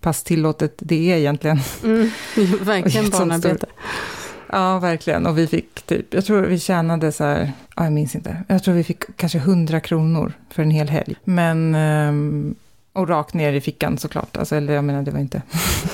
pass 0.00 0.22
tillåtet 0.22 0.74
det 0.78 1.12
är 1.12 1.16
egentligen. 1.16 1.60
Mm. 1.84 2.10
Verkligen 2.60 3.10
barnarbete. 3.10 3.66
Ja, 4.52 4.78
verkligen. 4.78 5.26
Och 5.26 5.38
vi 5.38 5.46
fick 5.46 5.82
typ, 5.82 6.14
jag 6.14 6.24
tror 6.24 6.40
vi 6.42 6.58
tjänade 6.58 7.12
så 7.12 7.24
här, 7.24 7.52
ja, 7.76 7.84
jag 7.84 7.92
minns 7.92 8.14
inte, 8.14 8.44
jag 8.48 8.62
tror 8.62 8.74
vi 8.74 8.84
fick 8.84 9.16
kanske 9.16 9.38
100 9.38 9.80
kronor 9.80 10.32
för 10.50 10.62
en 10.62 10.70
hel 10.70 10.88
helg. 10.88 11.16
Men, 11.24 11.74
ehm, 11.74 12.54
och 12.92 13.08
rakt 13.08 13.34
ner 13.34 13.52
i 13.52 13.60
fickan 13.60 13.98
såklart, 13.98 14.36
alltså, 14.36 14.56
eller 14.56 14.72
jag 14.72 14.84
menar 14.84 15.02
det 15.02 15.10
var 15.10 15.20
inte. 15.20 15.42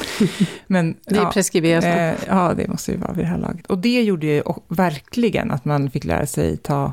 Men, 0.66 0.94
Det 1.04 1.16
är 1.16 1.22
ja, 1.22 1.30
preskriberat. 1.32 1.84
eh, 1.84 2.28
ja, 2.28 2.54
det 2.56 2.68
måste 2.68 2.92
ju 2.92 2.98
vara 2.98 3.12
vid 3.12 3.24
det 3.24 3.28
här 3.28 3.38
laget. 3.38 3.66
Och 3.66 3.78
det 3.78 4.02
gjorde 4.02 4.26
ju 4.26 4.42
verkligen 4.68 5.50
att 5.50 5.64
man 5.64 5.90
fick 5.90 6.04
lära 6.04 6.26
sig 6.26 6.56
ta 6.56 6.92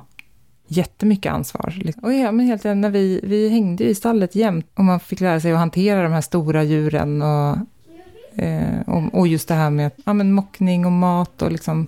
jättemycket 0.77 1.31
ansvar. 1.31 1.73
Liksom. 1.75 2.03
Och 2.03 2.13
ja, 2.13 2.31
men 2.31 2.45
helt 2.45 2.63
när 2.63 2.89
vi, 2.89 3.19
vi 3.23 3.49
hängde 3.49 3.83
ju 3.83 3.89
i 3.89 3.95
stallet 3.95 4.35
jämt 4.35 4.67
och 4.75 4.83
man 4.83 4.99
fick 4.99 5.19
lära 5.19 5.39
sig 5.39 5.51
att 5.51 5.57
hantera 5.57 6.03
de 6.03 6.11
här 6.11 6.21
stora 6.21 6.63
djuren 6.63 7.21
och, 7.21 7.57
eh, 8.43 8.79
och, 8.87 9.19
och 9.19 9.27
just 9.27 9.47
det 9.47 9.53
här 9.53 9.69
med 9.69 9.91
ja, 10.05 10.13
men 10.13 10.33
mockning 10.33 10.85
och 10.85 10.91
mat 10.91 11.41
och 11.41 11.51
liksom 11.51 11.87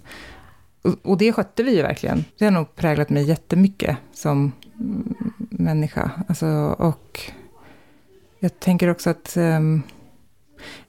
och, 0.82 0.96
och 1.04 1.18
det 1.18 1.34
skötte 1.34 1.63
vi 1.63 1.75
ju 1.75 1.82
verkligen. 1.82 2.25
Det 2.38 2.46
har 2.46 2.51
nog 2.51 2.75
präglat 2.75 3.10
mig 3.10 3.24
jättemycket 3.24 3.98
som 4.13 4.51
människa. 5.50 6.12
Alltså, 6.27 6.48
och 6.80 7.22
jag 8.39 8.60
tänker 8.60 8.89
också 8.89 9.10
att 9.10 9.38
eh, 9.38 9.60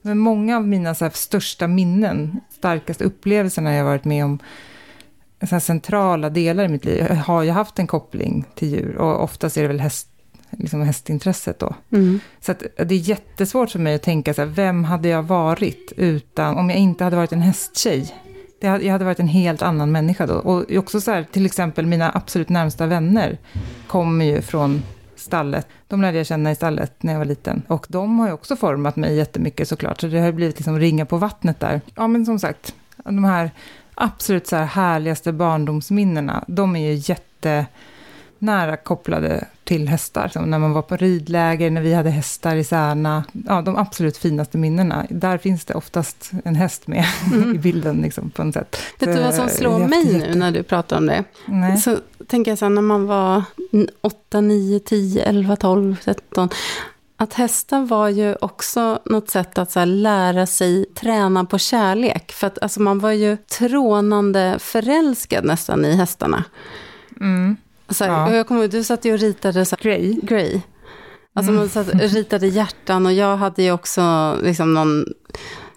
men 0.01 0.17
många 0.17 0.57
av 0.57 0.67
mina 0.67 0.95
så 0.95 1.05
här, 1.05 1.11
största 1.11 1.67
minnen, 1.67 2.39
starkaste 2.49 3.03
upplevelserna 3.03 3.73
jag 3.73 3.85
varit 3.85 4.05
med 4.05 4.25
om 4.25 4.39
så 5.43 5.59
centrala 5.59 6.29
delar 6.29 6.63
i 6.63 6.67
mitt 6.67 6.85
liv, 6.85 7.09
har 7.11 7.43
jag 7.43 7.53
haft 7.53 7.79
en 7.79 7.87
koppling 7.87 8.45
till 8.55 8.67
djur. 8.67 8.95
Och 8.97 9.23
oftast 9.23 9.57
är 9.57 9.61
det 9.61 9.67
väl 9.67 9.79
häst, 9.79 10.09
liksom 10.51 10.81
hästintresset 10.81 11.59
då. 11.59 11.75
Mm. 11.91 12.19
Så 12.39 12.51
att 12.51 12.63
det 12.75 12.95
är 12.95 13.09
jättesvårt 13.09 13.69
för 13.69 13.79
mig 13.79 13.95
att 13.95 14.03
tänka 14.03 14.33
så 14.33 14.41
här, 14.41 14.49
vem 14.49 14.83
hade 14.83 15.09
jag 15.09 15.23
varit 15.23 15.93
utan, 15.97 16.57
om 16.57 16.69
jag 16.69 16.79
inte 16.79 17.03
hade 17.03 17.15
varit 17.15 17.31
en 17.31 17.41
hästtjej? 17.41 18.13
Det 18.61 18.67
jag 18.67 18.91
hade 18.91 19.05
varit 19.05 19.19
en 19.19 19.27
helt 19.27 19.61
annan 19.61 19.91
människa 19.91 20.25
då. 20.25 20.33
Och 20.33 20.71
också 20.71 21.01
så 21.01 21.11
här, 21.11 21.25
till 21.31 21.45
exempel 21.45 21.85
mina 21.85 22.11
absolut 22.13 22.49
närmsta 22.49 22.85
vänner 22.85 23.37
kommer 23.87 24.25
ju 24.25 24.41
från 24.41 24.83
stallet. 25.15 25.67
De 25.87 26.01
lärde 26.01 26.17
jag 26.17 26.27
känna 26.27 26.51
i 26.51 26.55
stallet 26.55 27.03
när 27.03 27.13
jag 27.13 27.19
var 27.19 27.25
liten. 27.25 27.61
Och 27.67 27.85
de 27.89 28.19
har 28.19 28.27
ju 28.27 28.33
också 28.33 28.55
format 28.55 28.95
mig 28.95 29.15
jättemycket 29.15 29.67
såklart. 29.67 30.01
Så 30.01 30.07
det 30.07 30.19
har 30.19 30.25
ju 30.25 30.31
blivit 30.31 30.57
liksom 30.57 30.79
ringa 30.79 31.05
på 31.05 31.17
vattnet 31.17 31.59
där. 31.59 31.81
Ja, 31.95 32.07
men 32.07 32.25
som 32.25 32.39
sagt, 32.39 32.75
de 33.03 33.23
här 33.23 33.51
absolut 33.97 34.47
så 34.47 34.55
här 34.55 34.65
härligaste 34.65 35.31
barndomsminnena, 35.31 36.43
de 36.47 36.75
är 36.75 36.91
ju 36.91 37.13
jättenära 37.13 38.77
kopplade 38.77 39.45
till 39.63 39.87
hästar. 39.87 40.27
Som 40.27 40.49
när 40.49 40.59
man 40.59 40.73
var 40.73 40.81
på 40.81 40.97
ridläger, 40.97 41.71
när 41.71 41.81
vi 41.81 41.93
hade 41.93 42.09
hästar 42.09 42.55
i 42.55 42.63
Särna. 42.63 43.23
Ja, 43.47 43.61
de 43.61 43.77
absolut 43.77 44.17
finaste 44.17 44.57
minnena. 44.57 45.05
Där 45.09 45.37
finns 45.37 45.65
det 45.65 45.73
oftast 45.73 46.31
en 46.45 46.55
häst 46.55 46.87
med 46.87 47.05
i 47.55 47.57
bilden 47.57 47.97
liksom, 47.97 48.29
på 48.29 48.43
något 48.43 48.53
sätt. 48.53 48.77
Vet 48.99 49.15
du 49.15 49.23
vad 49.23 49.35
som 49.35 49.49
Så, 49.49 49.55
slår 49.55 49.79
mig 49.79 50.17
nu 50.17 50.35
när 50.35 50.51
du 50.51 50.63
pratar 50.63 50.97
om 50.97 51.05
det? 51.05 51.23
Nej. 51.45 51.77
Så 51.77 51.97
tänker 52.27 52.51
jag 52.51 52.57
så 52.57 52.65
här, 52.65 52.69
när 52.69 52.81
man 52.81 53.07
var 53.07 53.43
8, 54.01 54.41
9, 54.41 54.79
10, 54.79 55.23
11, 55.23 55.55
12, 55.55 55.95
13. 56.03 56.49
Att 57.19 57.33
hästar 57.33 57.81
var 57.81 58.09
ju 58.09 58.35
också 58.41 58.99
något 59.05 59.29
sätt 59.29 59.57
att 59.57 59.71
så 59.71 59.85
lära 59.85 60.45
sig 60.45 60.85
träna 60.85 61.45
på 61.45 61.57
kärlek. 61.57 62.31
För 62.31 62.47
att 62.47 62.59
alltså, 62.61 62.81
man 62.81 62.99
var 62.99 63.11
ju 63.11 63.37
trånande 63.37 64.55
förälskad 64.59 65.45
nästan 65.45 65.85
i 65.85 65.95
hästarna. 65.95 66.43
Mm. 67.21 67.57
Så 67.89 68.03
här, 68.03 68.11
Ja. 68.11 68.33
jag 68.35 68.47
kommer 68.47 68.67
du 68.67 68.83
satt 68.83 69.05
ju 69.05 69.13
och 69.13 69.19
ritade 69.19 69.65
så 69.65 69.75
här, 69.75 69.83
Grey. 69.83 70.13
Grey. 70.23 70.61
Alltså 71.33 71.51
Mm. 71.51 71.55
man 71.55 71.69
satt, 71.69 71.87
ritade 71.93 72.47
hjärtan 72.47 73.05
och 73.05 73.13
jag 73.13 73.37
hade 73.37 73.63
ju 73.63 73.71
också 73.71 74.35
liksom 74.43 74.73
någon 74.73 75.05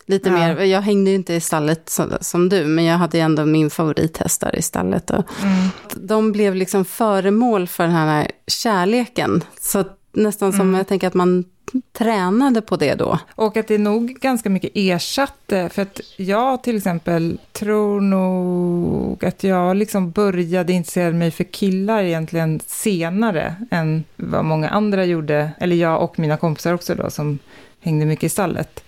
lite 0.06 0.28
Ja. 0.28 0.35
mer, 0.35 0.61
jag 0.61 0.80
hängde 0.80 1.11
ju 1.11 1.16
inte 1.16 1.35
i 1.35 1.40
stallet 1.40 1.88
så, 1.88 2.09
som 2.20 2.49
du, 2.49 2.64
men 2.64 2.85
jag 2.85 2.99
hade 2.99 3.18
ju 3.18 3.23
ändå 3.25 3.44
min 3.47 3.70
favorithäst 3.70 4.40
där 4.40 4.56
i 4.56 4.62
stallet. 4.62 5.11
Och 5.11 5.25
Mm. 5.42 5.68
de 5.94 6.32
blev 6.32 6.54
liksom 6.54 6.85
föremål 6.85 7.68
för 7.68 7.82
den 7.85 7.92
här 7.92 8.30
kärleken. 8.47 9.44
Så 9.61 9.85
nästan 10.12 10.52
som 10.52 10.60
Mm. 10.60 10.74
jag 10.74 10.86
tänker 10.86 11.06
att 11.06 11.14
man 11.14 11.44
tränade 11.92 12.62
på 12.62 12.76
det 12.76 12.94
då. 12.94 13.18
Och 13.34 13.56
att 13.56 13.68
det 13.68 13.78
nog 13.78 14.08
ganska 14.20 14.50
mycket 14.50 14.70
ersatte, 14.74 15.68
för 15.68 15.82
att 15.82 16.00
jag 16.16 16.62
till 16.62 16.76
exempel 16.76 17.38
tror 17.52 18.00
nog 18.00 19.24
att 19.24 19.44
jag 19.44 19.76
liksom 19.76 20.10
började 20.10 20.72
intressera 20.72 21.12
mig 21.12 21.30
för 21.30 21.44
killar 21.44 22.02
egentligen 22.02 22.60
senare 22.66 23.54
än 23.70 24.04
vad 24.16 24.44
många 24.44 24.68
andra 24.68 25.04
gjorde, 25.04 25.50
eller 25.58 25.76
jag 25.76 26.02
och 26.02 26.18
mina 26.18 26.36
kompisar 26.36 26.74
också 26.74 26.94
då, 26.94 27.10
som 27.10 27.38
hängde 27.80 28.06
mycket 28.06 28.24
i 28.24 28.28
stallet. 28.28 28.84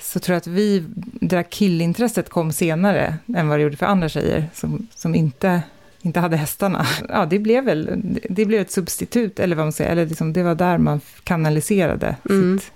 Så 0.00 0.18
tror 0.20 0.34
jag 0.34 0.38
att 0.40 0.46
vi, 0.46 0.84
det 0.94 1.36
där 1.36 1.42
killintresset 1.42 2.28
kom 2.28 2.52
senare 2.52 3.16
än 3.36 3.48
vad 3.48 3.58
det 3.58 3.62
gjorde 3.62 3.76
för 3.76 3.86
andra 3.86 4.08
tjejer 4.08 4.46
som, 4.54 4.86
som 4.94 5.14
inte, 5.14 5.62
inte 6.02 6.20
hade 6.20 6.36
hästarna. 6.36 6.86
Ja, 7.08 7.26
det 7.26 7.38
blev 7.38 7.64
väl, 7.64 8.00
det 8.30 8.44
blev 8.44 8.60
ett 8.60 8.70
substitut, 8.70 9.38
eller 9.40 9.56
vad 9.56 9.64
man 9.64 9.72
säger, 9.72 9.90
eller 9.92 10.06
liksom, 10.06 10.32
det 10.32 10.42
var 10.42 10.54
där 10.54 10.78
man 10.78 11.00
kanaliserade 11.24 12.16
Mm. 12.30 12.58
sitt 12.58 12.72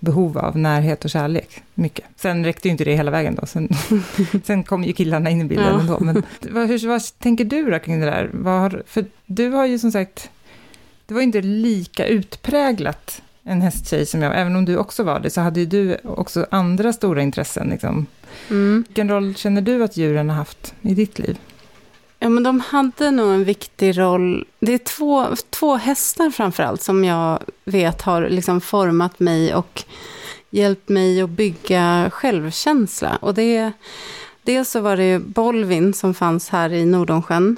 behov 0.00 0.38
av 0.38 0.56
närhet 0.58 1.04
och 1.04 1.10
kärlek. 1.10 1.62
Mycket. 1.74 2.04
Sen 2.16 2.44
räckte 2.44 2.68
ju 2.68 2.72
inte 2.72 2.84
det 2.84 2.94
hela 2.96 3.10
vägen 3.10 3.34
då. 3.34 3.46
Sen, 3.46 3.68
sen 4.44 4.62
kom 4.64 4.84
ju 4.84 4.92
killarna 4.92 5.30
in 5.30 5.40
i 5.40 5.44
bilden 5.44 5.66
Ja. 5.74 5.80
ändå. 5.80 5.98
Men 6.00 6.22
vad, 6.50 6.68
hur, 6.68 6.88
vad 6.88 7.02
tänker 7.18 7.44
du 7.44 7.70
då 7.70 7.78
kring 7.78 8.00
det 8.00 8.06
där? 8.06 8.30
Vad 8.32 8.60
har, 8.60 8.82
för 8.86 9.04
du 9.26 9.48
har 9.48 9.66
ju 9.66 9.78
som 9.78 9.92
sagt, 9.92 10.30
det 11.06 11.14
var 11.14 11.20
ju 11.20 11.26
inte 11.26 11.40
lika 11.42 12.06
utpräglat 12.06 13.22
en 13.42 13.62
hästtjej 13.62 14.06
som 14.06 14.22
jag, 14.22 14.40
även 14.40 14.56
om 14.56 14.64
du 14.64 14.76
också 14.76 15.02
var 15.02 15.20
det, 15.20 15.30
så 15.30 15.40
hade 15.40 15.60
ju 15.60 15.66
du 15.66 15.96
också 16.04 16.46
andra 16.50 16.92
stora 16.92 17.22
intressen. 17.22 17.68
Liksom. 17.68 18.06
Mm. 18.50 18.84
Vilken 18.88 19.08
roll 19.08 19.34
känner 19.34 19.60
du 19.62 19.84
att 19.84 19.96
djuren 19.96 20.28
har 20.30 20.36
haft 20.36 20.74
i 20.82 20.94
ditt 20.94 21.18
liv? 21.18 21.38
Ja, 22.18 22.28
men 22.28 22.42
de 22.42 22.60
hade 22.60 23.10
nog 23.10 23.30
en 23.30 23.44
viktig 23.44 23.98
roll. 23.98 24.46
Det 24.60 24.74
är 24.74 24.78
två, 24.78 25.26
två 25.50 25.76
hästar 25.76 26.30
framförallt 26.30 26.82
som 26.82 27.04
jag 27.04 27.38
vet 27.64 28.02
har 28.02 28.28
liksom 28.28 28.60
format 28.60 29.20
mig 29.20 29.54
och 29.54 29.84
hjälpt 30.50 30.88
mig 30.88 31.22
att 31.22 31.30
bygga 31.30 32.10
självkänsla. 32.12 33.16
Och 33.16 33.34
det, 33.34 33.72
dels 34.42 34.70
så 34.70 34.80
var 34.80 34.96
det 34.96 35.04
ju 35.04 35.18
Bolvin 35.18 35.94
som 35.94 36.14
fanns 36.14 36.48
här 36.48 36.72
i 36.72 36.86
Nordonsjön. 36.86 37.56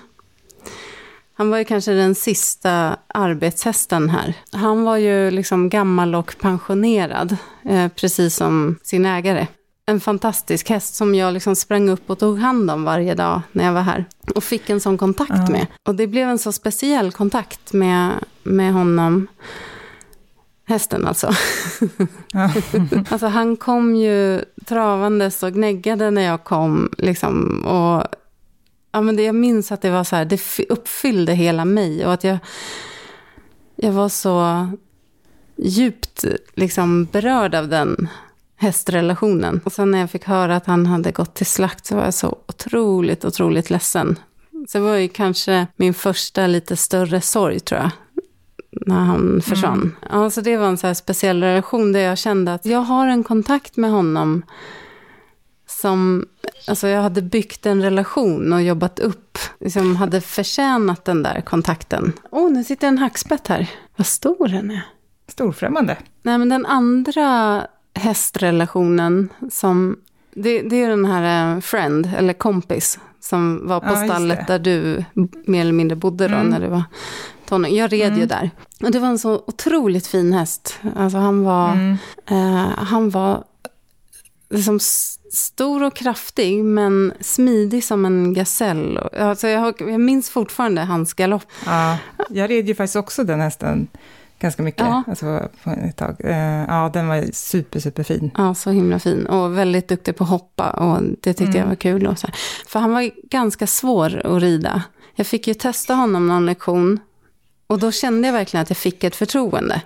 Han 1.35 1.51
var 1.51 1.59
ju 1.59 1.65
kanske 1.65 1.93
den 1.93 2.15
sista 2.15 2.97
arbetshästen 3.07 4.11
här. 4.11 4.35
Han 4.53 4.85
var 4.85 4.97
ju 4.97 5.31
liksom 5.31 5.69
gammal 5.69 6.15
och 6.15 6.37
pensionerad, 6.41 7.37
eh, 7.65 7.89
precis 7.89 8.37
som 8.37 8.79
sin 8.83 9.07
ägare. 9.07 9.47
En 9.87 10.01
fantastisk 10.01 10.69
häst 10.71 10.95
som 10.95 11.15
jag 11.15 11.35
liksom 11.35 11.57
sprang 11.57 11.89
upp 11.89 12.11
och 12.11 12.19
tog 12.19 12.39
hand 12.39 12.71
om 12.71 12.85
varje 12.85 13.15
dag 13.15 13.41
när 13.53 13.65
jag 13.65 13.73
var 13.73 13.81
här. 13.83 14.05
Och 14.35 14.45
fick 14.45 14.71
en 14.71 14.81
sån 14.81 14.99
kontakt 14.99 15.31
Ja. 15.35 15.47
med. 15.51 15.67
Och 15.89 15.95
det 15.95 16.07
blev 16.07 16.29
en 16.29 16.39
så 16.39 16.53
speciell 16.53 17.13
kontakt 17.13 17.73
med, 17.73 18.11
med 18.43 18.73
honom. 18.73 19.27
hästen 20.65 21.07
alltså. 21.07 21.31
Alltså 23.11 23.27
han 23.27 23.57
kom 23.57 23.97
ju 23.97 24.45
travandes 24.67 25.43
och 25.43 25.53
gnäggade 25.53 26.11
när 26.11 26.23
jag 26.23 26.45
kom. 26.45 26.91
Liksom, 26.99 27.65
och 27.65 28.05
ja, 28.93 29.01
men 29.01 29.17
det, 29.17 29.23
jag 29.23 29.35
minns 29.35 29.73
att 29.73 29.83
det 29.83 29.91
var 29.91 30.05
så 30.05 30.17
här, 30.17 30.25
det 30.25 30.41
uppfyllde 30.69 31.33
hela 31.35 31.65
mig. 31.65 32.07
Och 32.07 32.13
att 32.13 32.25
jag, 32.25 32.39
jag 33.77 33.93
var 33.93 34.09
så 34.09 34.67
djupt 35.57 36.25
liksom, 36.55 37.05
berörd 37.05 37.55
av 37.55 37.69
den 37.69 38.09
hästrelationen. 38.61 39.61
Och 39.65 39.73
sen 39.73 39.91
när 39.91 39.99
jag 39.99 40.11
fick 40.11 40.25
höra 40.25 40.57
att 40.57 40.67
han 40.67 40.87
hade 40.87 41.13
gått 41.13 41.35
till 41.35 41.47
slakt 41.47 41.87
så 41.87 41.97
var 41.97 42.05
jag 42.05 42.15
så 42.15 42.39
otroligt, 42.49 43.25
otroligt 43.25 43.71
ledsen. 43.71 44.19
Så 44.69 44.79
det 44.79 44.85
var 44.85 44.97
ju 44.97 45.09
kanske 45.09 45.67
min 45.77 45.95
första 45.95 46.47
lite 46.47 46.77
större 46.77 47.21
sorg 47.21 47.61
tror 47.61 47.81
jag. 47.81 47.91
När 48.87 49.01
han 49.01 49.41
försvann. 49.45 49.97
Ja, 50.11 50.31
så 50.31 50.41
det 50.41 50.57
var 50.57 50.67
en 50.67 50.79
så 50.79 50.87
här 50.87 50.95
speciell 50.95 51.43
relation 51.43 51.93
där 51.93 52.01
jag 52.01 52.19
kände 52.19 52.55
att 52.55 52.67
jag 52.67 52.81
har 52.81 53.07
en 53.07 53.25
kontakt 53.25 53.77
med 53.77 53.91
honom. 53.91 54.43
Som, 55.67 56.27
alltså 56.67 56.89
jag 56.89 57.03
hade 57.03 57.23
byggt 57.23 57.67
en 57.67 57.83
relation 57.83 58.53
och 58.53 58.63
jobbat 58.63 58.99
upp. 58.99 59.39
Liksom 59.61 59.97
hade 59.97 60.21
förtjänat 60.21 61.05
den 61.05 61.23
där 61.23 61.41
kontakten. 61.41 62.13
Åh, 62.31 62.47
oh, 62.47 62.53
nu 62.53 62.65
sitter 62.65 62.89
en 62.89 62.99
hackspett 62.99 63.49
här. 63.49 63.71
Vad 63.97 64.07
stor 64.07 64.49
den 64.49 64.71
är. 64.71 64.87
Storfrämmande. 65.29 65.97
Nej, 66.23 66.39
men 66.39 66.49
den 66.49 66.67
andra 66.67 67.67
hästrelationen 67.95 69.29
som... 69.51 69.97
Det, 70.35 70.63
det 70.63 70.77
är 70.83 70.89
den 70.89 71.05
här 71.05 71.55
eh, 71.57 71.61
friend, 71.61 72.11
eller 72.17 72.33
kompis, 72.33 72.99
som 73.21 73.69
var 73.69 73.81
på 73.81 73.87
Ja, 73.87 74.05
stallet 74.05 74.47
där 74.47 74.59
du 74.59 75.05
mer 75.47 75.61
eller 75.61 75.73
mindre 75.73 75.97
bodde 75.97 76.29
då, 76.29 76.35
Mm. 76.35 76.47
när 76.49 76.61
du 76.61 76.67
var 76.67 76.83
tonåring. 77.47 77.77
Jag 77.77 77.93
red 77.93 78.17
ju 78.19 78.27
där. 78.27 78.51
Och 78.83 78.91
det 78.91 78.99
var 78.99 79.09
en 79.09 79.19
så 79.19 79.35
otroligt 79.47 80.07
fin 80.07 80.33
häst. 80.33 80.79
Alltså 80.97 81.19
han 81.19 81.45
var... 81.45 81.73
Mm. 81.73 81.97
Eh, 82.27 82.69
han 82.79 83.11
var 83.11 83.45
liksom 84.51 84.79
stor 85.33 85.83
och 85.83 85.95
kraftig, 85.97 86.65
men 86.65 87.13
smidig 87.21 87.85
som 87.85 88.05
en 88.05 88.35
gasell. 88.35 88.99
Alltså 89.19 89.49
jag, 89.49 89.75
jag 89.81 90.01
minns 90.01 90.31
fortfarande 90.31 90.81
hans 90.81 91.15
galopp. 91.15 91.45
Ja, 91.67 91.99
jag 92.29 92.51
red 92.51 92.69
ju 92.69 92.75
faktiskt 92.75 92.97
också 92.97 93.25
den 93.25 93.41
hästen 93.41 93.89
ganska 94.41 94.63
mycket. 94.63 94.81
Ja. 94.87 95.03
Alltså 95.07 95.49
på 95.65 95.71
ett 95.71 95.97
tag. 95.97 96.17
Eh, 96.19 96.65
Ja, 96.69 96.91
den 96.93 97.09
var 97.09 97.33
super, 97.33 97.81
super 97.81 98.03
fin. 98.03 98.31
Ja, 98.37 98.55
så 98.55 98.71
himla 98.71 98.99
fin. 98.99 99.27
Och 99.27 99.59
väldigt 99.59 99.89
duktig 99.89 100.17
på 100.17 100.25
att 100.25 100.31
hoppa. 100.31 100.71
Och 100.71 101.03
det 101.21 101.33
tyckte 101.35 101.59
jag 101.59 101.67
var 101.67 101.75
kul. 101.75 102.07
Och 102.07 102.19
så 102.19 102.27
här. 102.27 102.37
För 102.67 102.81
han 102.81 102.93
var 102.93 103.11
ganska 103.31 103.67
svår 103.67 104.27
att 104.27 104.43
rida. 104.43 104.83
Jag 105.15 105.27
fick 105.27 105.47
ju 105.49 105.55
testa 105.55 105.95
honom 105.95 106.27
någon 106.27 106.47
lektion. 106.47 107.01
Och 107.67 107.79
då 107.79 107.93
kände 107.93 108.29
jag 108.29 108.33
verkligen 108.33 108.63
att 108.63 108.71
jag 108.71 108.77
fick 108.77 109.05
ett 109.05 109.17
förtroende. 109.17 109.83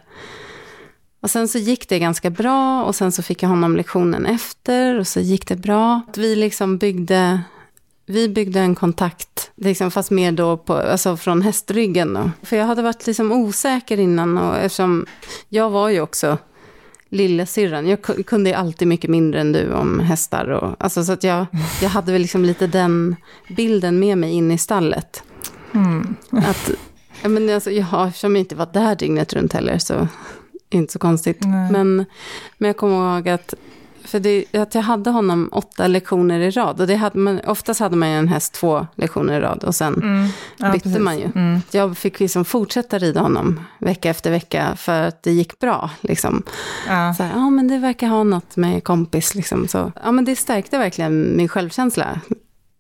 Och 1.23 1.31
sen 1.31 1.49
så 1.49 1.59
gick 1.59 1.89
det 1.89 1.99
ganska 1.99 2.31
bra. 2.31 2.85
Och 2.85 2.95
sen 2.95 3.13
så 3.13 3.23
fick 3.23 3.43
jag 3.43 3.49
honom 3.49 3.77
lektionen 3.77 4.27
efter. 4.27 4.99
Och 4.99 5.07
så 5.07 5.21
gick 5.21 5.49
det 5.49 5.57
bra. 5.57 6.01
Vi 6.17 6.37
liksom 6.37 6.79
byggde... 6.79 7.41
Vi 8.07 8.29
byggde 8.29 8.61
en 8.61 8.75
kontakt, 8.75 9.51
liksom 9.57 9.91
fast 9.91 10.11
mer 10.11 10.33
då 10.33 10.57
på, 10.57 10.75
alltså 10.75 11.17
från 11.17 11.43
hästryggen. 11.43 12.15
Då. 12.15 12.31
För 12.43 12.57
jag 12.57 12.67
hade 12.67 12.83
varit 12.83 13.07
liksom 13.07 13.33
osäker 13.33 14.01
innan 14.01 14.39
och 14.39 14.57
eftersom 14.57 15.07
jag 15.49 15.71
var 15.71 15.89
ju 15.89 16.01
också 16.01 16.39
lillasyrran. 17.09 17.87
Jag 17.87 17.99
ku- 17.99 18.23
kunde 18.23 18.51
ju 18.51 18.57
alltid 18.57 18.89
mycket 18.89 19.11
mindre 19.11 19.41
än 19.41 19.53
du 19.53 19.73
om 19.73 20.01
hästar. 20.01 20.49
Och, 20.49 20.77
alltså 20.79 21.05
så 21.05 21.13
att 21.13 21.25
jag, 21.25 21.47
jag 21.83 21.89
hade 21.89 22.13
väl 22.13 22.23
liksom 22.23 22.45
lite 22.45 22.67
den 22.67 23.17
bilden 23.49 23.99
med 23.99 24.19
mig 24.19 24.33
in 24.33 24.51
i 24.51 24.59
stallet. 24.59 25.23
Mm. 25.75 26.15
Att, 26.31 26.71
ja, 27.23 27.29
men 27.29 27.51
alltså, 27.51 27.71
jag, 27.71 28.09
eftersom 28.09 28.37
jag 28.37 28.41
inte 28.41 28.55
var 28.55 28.69
där 28.73 28.97
dygnet 28.97 29.33
runt 29.33 29.53
heller 29.53 29.79
så 29.79 30.09
inte 30.71 30.93
så 30.93 30.99
konstigt. 30.99 31.39
Nej. 31.41 31.73
Men, 31.73 32.05
men 32.59 32.67
jag 32.67 32.77
kommer 32.77 33.17
ihåg 33.17 33.29
att, 33.29 33.55
för 34.05 34.21
det, 34.21 34.45
att 34.53 34.75
jag 34.75 34.83
hade 34.83 35.11
honom 35.11 35.49
åtta 35.53 35.87
lektioner 35.87 36.41
i 36.41 36.51
rad. 36.51 36.81
Och 36.81 36.87
det 36.87 36.97
hade 36.97 37.19
man, 37.19 37.41
oftast 37.47 37.81
hade 37.81 37.97
man 37.97 38.11
ju 38.11 38.15
en 38.17 38.29
häst 38.29 38.53
två 38.53 38.87
lektioner 38.95 39.39
i 39.39 39.41
rad 39.41 39.65
och 39.65 39.75
sen 39.75 39.95
Mm. 39.95 40.29
Ja, 40.57 40.73
bytte 40.73 40.83
precis. 40.83 40.99
man 41.03 41.19
ju. 41.19 41.25
Mm. 41.35 41.61
Jag 41.71 41.97
fick 41.99 42.21
liksom 42.21 42.45
fortsätta 42.45 42.99
rida 42.99 43.21
honom 43.21 43.61
vecka 43.79 44.11
efter 44.11 44.31
vecka 44.31 44.77
för 44.77 45.03
att 45.03 45.23
det 45.23 45.33
gick 45.33 45.59
bra. 45.59 45.91
Liksom. 46.01 46.43
Ja. 46.89 47.15
Så 47.15 47.23
här, 47.23 47.33
ja 47.35 47.51
men 47.51 47.69
det 47.69 47.79
verkar 47.79 48.07
ha 48.07 48.25
något 48.25 48.57
med 48.57 48.85
kompis 48.85 49.35
liksom. 49.35 49.69
Så, 49.69 49.93
ja 50.05 50.13
men 50.13 50.25
det 50.25 50.37
stärkte 50.37 50.79
verkligen 50.79 51.37
min 51.37 51.49
självkänsla. 51.49 52.21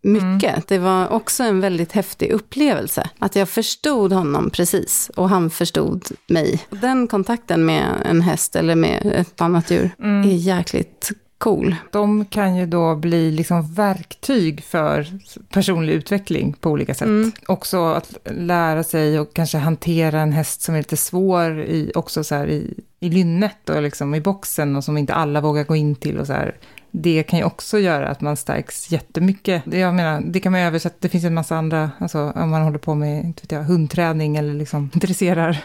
Mycket. 0.05 0.69
Det 0.69 0.79
var 0.79 1.09
också 1.09 1.43
en 1.43 1.61
väldigt 1.61 1.93
häftig 1.93 2.31
upplevelse. 2.31 3.11
Att 3.19 3.37
jag 3.37 3.49
förstod 3.49 4.13
honom 4.13 4.51
precis 4.51 5.11
och 5.17 5.29
han 5.29 5.51
förstod 5.51 6.05
mig. 6.27 6.67
Den 6.71 7.09
kontakten 7.09 7.67
med 7.67 7.85
en 8.05 8.21
häst 8.21 8.57
eller 8.57 8.75
med 8.75 9.13
ett 9.15 9.41
annat 9.41 9.71
djur 9.71 9.91
är 9.99 10.35
jäkligt 10.35 11.13
cool. 11.39 11.77
De 11.91 12.25
kan 12.25 12.57
ju 12.57 12.67
då 12.67 12.95
bli 12.95 13.31
liksom 13.31 13.75
verktyg 13.75 14.65
för 14.65 15.07
personlig 15.49 15.93
utveckling 15.93 16.57
på 16.61 16.71
olika 16.71 16.95
sätt. 16.95 17.07
Mm. 17.07 17.33
Också 17.47 17.85
att 17.85 18.17
lära 18.25 18.85
sig 18.85 19.21
och 19.21 19.35
kanske 19.35 19.59
hantera 19.59 20.21
en 20.21 20.33
häst 20.33 20.63
som 20.63 20.75
är 20.75 20.79
lite 20.79 20.97
svår 20.97 21.61
i, 21.61 21.93
också 21.95 22.25
så 22.25 22.45
i, 22.45 22.75
i 23.01 23.09
lynnet 23.09 23.71
och 23.71 23.83
liksom 23.83 24.15
i 24.15 24.21
boxen 24.21 24.77
och 24.77 24.85
som 24.85 24.99
inte 24.99 25.15
alla 25.15 25.41
vågar 25.41 25.65
gå 25.65 25.77
in 25.77 25.95
till 25.95 26.19
och 26.19 26.27
så 26.27 26.33
här. 26.33 26.55
Det 26.97 27.23
kan 27.23 27.39
ju 27.39 27.45
också 27.45 27.79
göra 27.79 28.09
att 28.09 28.21
man 28.21 28.37
stärks 28.37 28.93
jättemycket. 28.93 29.63
Jag 29.67 29.95
menar, 29.95 30.21
det 30.21 30.41
kan 30.41 30.53
man 30.53 30.61
översätta, 30.61 30.97
det 31.01 31.09
finns 31.09 31.25
en 31.25 31.35
massa 31.35 31.57
andra, 31.57 31.91
alltså 31.99 32.33
om 32.37 32.51
man 32.51 32.63
håller 32.63 32.79
på 32.79 32.95
med 32.95 33.25
inte 33.25 33.43
vet 33.43 33.53
jag, 33.53 33.63
hundträning 33.63 34.37
eller 34.37 34.55
liksom 34.55 34.91
dresserar 34.95 35.65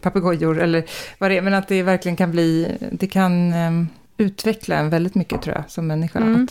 papegojor 0.00 0.60
eller 0.60 0.84
vad 1.18 1.30
det 1.30 1.36
är, 1.36 1.42
men 1.42 1.54
att 1.54 1.68
det 1.68 1.82
verkligen 1.82 2.16
kan 2.16 2.30
bli, 2.30 2.76
det 2.92 3.06
kan 3.06 3.52
em, 3.52 3.88
utveckla 4.16 4.76
en 4.76 4.90
väldigt 4.90 5.14
mycket 5.14 5.42
tror 5.42 5.56
jag, 5.56 5.70
som 5.70 5.86
människa. 5.86 6.18
Mm. 6.18 6.48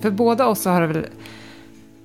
För 0.00 0.10
båda 0.10 0.46
oss 0.46 0.62
så 0.62 0.70
har 0.70 0.80
det 0.80 0.86
väl, 0.86 1.06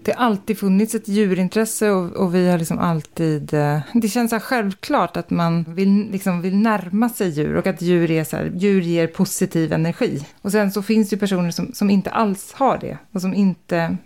det 0.06 0.14
har 0.18 0.26
alltid 0.26 0.58
funnits 0.58 0.96
ett 0.96 1.08
djurintresse 1.08 1.90
och, 1.90 2.12
och 2.12 2.36
vi 2.36 2.50
har 2.50 2.58
liksom 2.58 2.80
alltid, 2.80 3.54
eh, 3.54 3.80
det 3.94 4.08
känns 4.08 4.30
så 4.30 4.40
självklart 4.40 5.18
att 5.18 5.30
man 5.30 5.66
vill, 5.68 6.08
liksom 6.12 6.42
vill 6.42 6.56
närma 6.56 7.10
sig 7.10 7.30
djur 7.30 7.56
och 7.56 7.68
att 7.68 7.82
djur, 7.82 8.12
är 8.12 8.24
så 8.24 8.38
här, 8.38 8.52
djur 8.56 8.82
ger 8.82 9.08
positiv 9.08 9.74
energi. 9.74 10.26
Och 10.42 10.52
sen 10.52 10.72
så 10.72 10.82
finns 10.82 11.10
det 11.10 11.14
ju 11.16 11.20
personer 11.20 11.52
som, 11.52 11.74
som 11.74 11.90
inte 11.90 12.10
alls 12.10 12.54
har 12.54 12.78
det 12.78 12.98
och 13.12 13.22
som 13.22 13.34
inte 13.34 13.98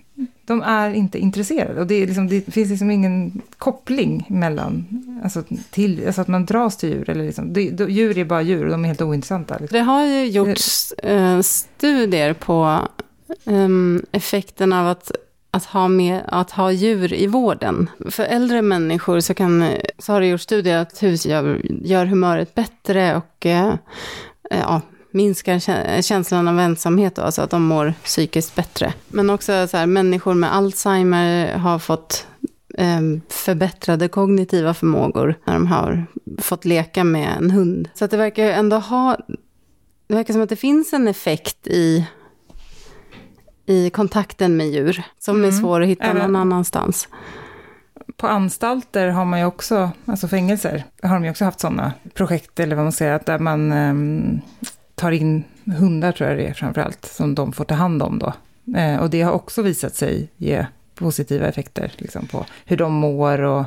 de 0.46 0.62
är 0.62 0.94
inte 0.94 1.20
intresserade. 1.20 1.82
Och 1.82 1.88
det, 1.88 1.96
är 1.96 2.08
liksom, 2.08 2.28
det 2.28 2.42
finns 2.42 2.70
liksom 2.70 2.92
ingen 2.92 3.42
koppling 3.58 4.26
mellan, 4.30 4.86
alltså, 5.24 5.44
till, 5.70 6.06
alltså 6.06 6.22
att 6.22 6.28
man 6.28 6.46
dras 6.46 6.78
till 6.78 6.90
djur. 6.90 7.10
Eller 7.10 7.26
liksom, 7.26 7.54
det, 7.54 7.70
de, 7.70 7.92
djur 7.92 8.18
är 8.18 8.26
bara 8.26 8.42
djur 8.42 8.66
och 8.66 8.72
de 8.72 8.84
är 8.84 8.88
helt 8.88 9.02
ointressanta. 9.02 9.58
Liksom. 9.60 9.78
Det 9.78 9.84
har 9.84 10.06
ju 10.06 10.26
gjorts 10.26 10.92
eh, 10.92 11.42
studier 11.42 12.34
på 12.34 12.88
em, 13.46 14.06
effekten 14.12 14.74
av 14.74 14.88
att, 14.88 15.12
att, 15.58 15.66
ha 15.66 15.88
med, 15.88 16.22
att 16.28 16.52
ha 16.52 16.72
djur 16.72 17.14
i 17.14 17.28
vården. 17.28 17.90
För 18.10 18.24
äldre 18.24 18.62
människor 18.62 19.20
så, 19.20 19.34
kan, 19.34 19.74
så 20.00 20.14
har 20.14 20.22
det 20.22 20.28
gjorts 20.28 20.44
studier 20.44 20.78
att 20.78 21.04
husdjur 21.04 21.62
gör 21.84 22.06
humöret 22.06 22.56
bättre 22.56 23.16
och 23.16 23.46
eh, 23.46 23.74
ja, 24.50 24.82
minskar 25.12 26.02
känslan 26.02 26.48
av 26.48 26.60
ensamhet, 26.60 27.16
då, 27.16 27.22
alltså 27.22 27.42
att 27.42 27.50
de 27.50 27.64
mår 27.64 27.94
psykiskt 28.04 28.56
bättre. 28.56 28.94
Men 29.08 29.30
också 29.30 29.68
så 29.68 29.78
här, 29.78 29.86
människor 29.86 30.34
med 30.34 30.56
Alzheimer 30.56 31.58
har 31.58 31.80
fått 31.80 32.28
eh, 32.78 33.02
förbättrade 33.30 34.08
kognitiva 34.08 34.74
förmågor 34.74 35.36
när 35.46 35.54
de 35.54 35.68
har 35.68 36.06
fått 36.42 36.66
leka 36.66 37.04
med 37.04 37.38
en 37.38 37.52
hund. 37.52 37.90
Så 37.94 38.06
att 38.06 38.12
det 38.12 38.18
verkar 38.18 38.44
ändå 38.44 38.78
ha, 38.78 39.18
det 40.08 40.16
verkar 40.16 40.34
som 40.34 40.42
att 40.42 40.50
det 40.50 40.56
finns 40.56 40.94
en 40.94 41.08
effekt 41.08 41.68
i, 41.68 42.06
i 43.70 43.90
kontakten 43.90 44.58
med 44.58 44.68
djur 44.68 45.04
som 45.20 45.36
är 45.44 45.48
Mm. 45.48 45.60
svår 45.60 45.82
att 45.82 45.88
hitta 45.88 46.04
Även- 46.04 46.18
någon 46.22 46.36
annanstans. 46.36 47.08
På 48.18 48.28
anstalter 48.28 49.08
har 49.08 49.26
man 49.26 49.40
ju 49.40 49.46
också, 49.46 49.92
alltså 50.06 50.28
fängelser, 50.28 50.84
har 51.04 51.14
de 51.14 51.24
ju 51.24 51.30
också 51.32 51.46
haft 51.46 51.60
sådana 51.60 51.92
projekt, 52.14 52.60
eller 52.60 52.76
vad 52.76 52.86
man 52.86 52.92
säger, 52.92 53.14
att 53.14 53.26
där 53.26 53.40
man 53.40 53.72
ehm, 53.72 54.40
tar 54.96 55.12
in 55.12 55.44
hundar, 55.80 56.12
tror 56.12 56.30
jag 56.30 56.38
det 56.40 56.48
är 56.48 56.54
framförallt, 56.54 57.06
som 57.06 57.36
de 57.36 57.54
får 57.54 57.64
ta 57.66 57.76
hand 57.76 58.04
om 58.04 58.20
då. 58.20 58.34
Eh, 58.80 58.98
och 59.00 59.10
det 59.10 59.22
har 59.22 59.32
också 59.32 59.62
visat 59.62 59.96
sig 59.96 60.28
ge 60.38 60.66
positiva 60.96 61.48
effekter 61.48 61.92
liksom, 61.98 62.28
på 62.28 62.46
hur 62.66 62.78
de 62.78 62.94
mår 62.94 63.42
och 63.42 63.64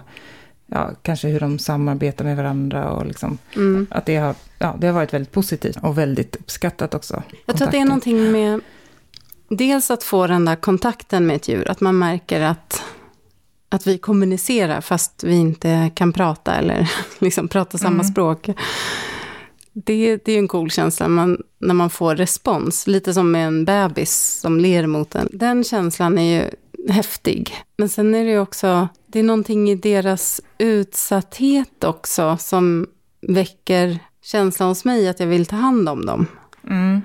ja, 0.67 0.91
kanske 1.03 1.29
hur 1.29 1.41
de 1.41 1.59
samarbetar 1.59 2.25
med 2.25 2.37
varandra 2.37 2.91
och 2.91 3.07
liksom, 3.07 3.39
Mm. 3.57 3.87
att 3.91 4.07
det 4.07 4.17
har, 4.17 4.35
ja, 4.59 4.77
det 4.79 4.87
har 4.87 4.95
varit 4.95 5.15
väldigt 5.15 5.33
positivt 5.33 5.77
och 5.83 5.99
väldigt 5.99 6.37
uppskattat 6.37 6.95
också. 6.95 7.23
Jag 7.47 7.57
tror 7.57 7.67
att 7.67 7.73
det 7.73 7.79
är 7.79 7.87
kontakten. 7.87 7.89
någonting 8.19 8.33
med 8.33 8.61
dels 9.51 9.91
att 9.91 10.03
få 10.05 10.27
den 10.27 10.45
där 10.45 10.57
kontakten 10.57 11.27
med 11.27 11.37
ett 11.37 11.49
djur, 11.49 11.71
att 11.71 11.81
man 11.81 11.99
märker 11.99 12.41
att, 12.41 12.83
att 13.69 13.87
vi 13.87 13.99
kommunicerar 13.99 14.81
fast 14.81 15.25
vi 15.25 15.35
inte 15.35 15.91
kan 15.95 16.13
prata 16.13 16.55
eller 16.55 16.91
liksom 17.19 17.49
prata 17.49 17.79
samma 17.79 17.95
Mm. 17.95 18.05
språk. 18.05 18.49
Det, 19.73 20.17
det 20.17 20.33
är 20.33 20.39
en 20.39 20.49
cool 20.49 20.71
känsla 20.71 21.09
man, 21.09 21.43
när 21.59 21.75
man 21.75 21.91
får 21.91 22.17
respons, 22.17 22.87
lite 22.87 23.15
som 23.15 23.31
med 23.31 23.47
en 23.47 23.65
bebis 23.65 24.39
som 24.41 24.61
ler 24.61 24.87
mot 24.87 25.15
en. 25.15 25.29
Den 25.33 25.65
känslan 25.65 26.19
är 26.19 26.43
ju 26.43 26.51
häftig. 26.93 27.55
Men 27.77 27.89
sen 27.89 28.15
är 28.15 28.25
det 28.25 28.31
ju 28.31 28.39
också, 28.41 28.89
det 29.07 29.19
är 29.19 29.23
någonting 29.23 29.71
i 29.71 29.75
deras 29.75 30.41
utsatthet 30.59 31.85
också 31.85 32.37
som 32.41 32.87
väcker 33.21 33.99
känslan 34.23 34.69
hos 34.69 34.85
mig 34.85 35.09
att 35.09 35.21
jag 35.21 35.27
vill 35.27 35.47
ta 35.47 35.57
hand 35.57 35.89
om 35.89 36.07
dem. 36.07 36.27
Mm. 36.71 37.01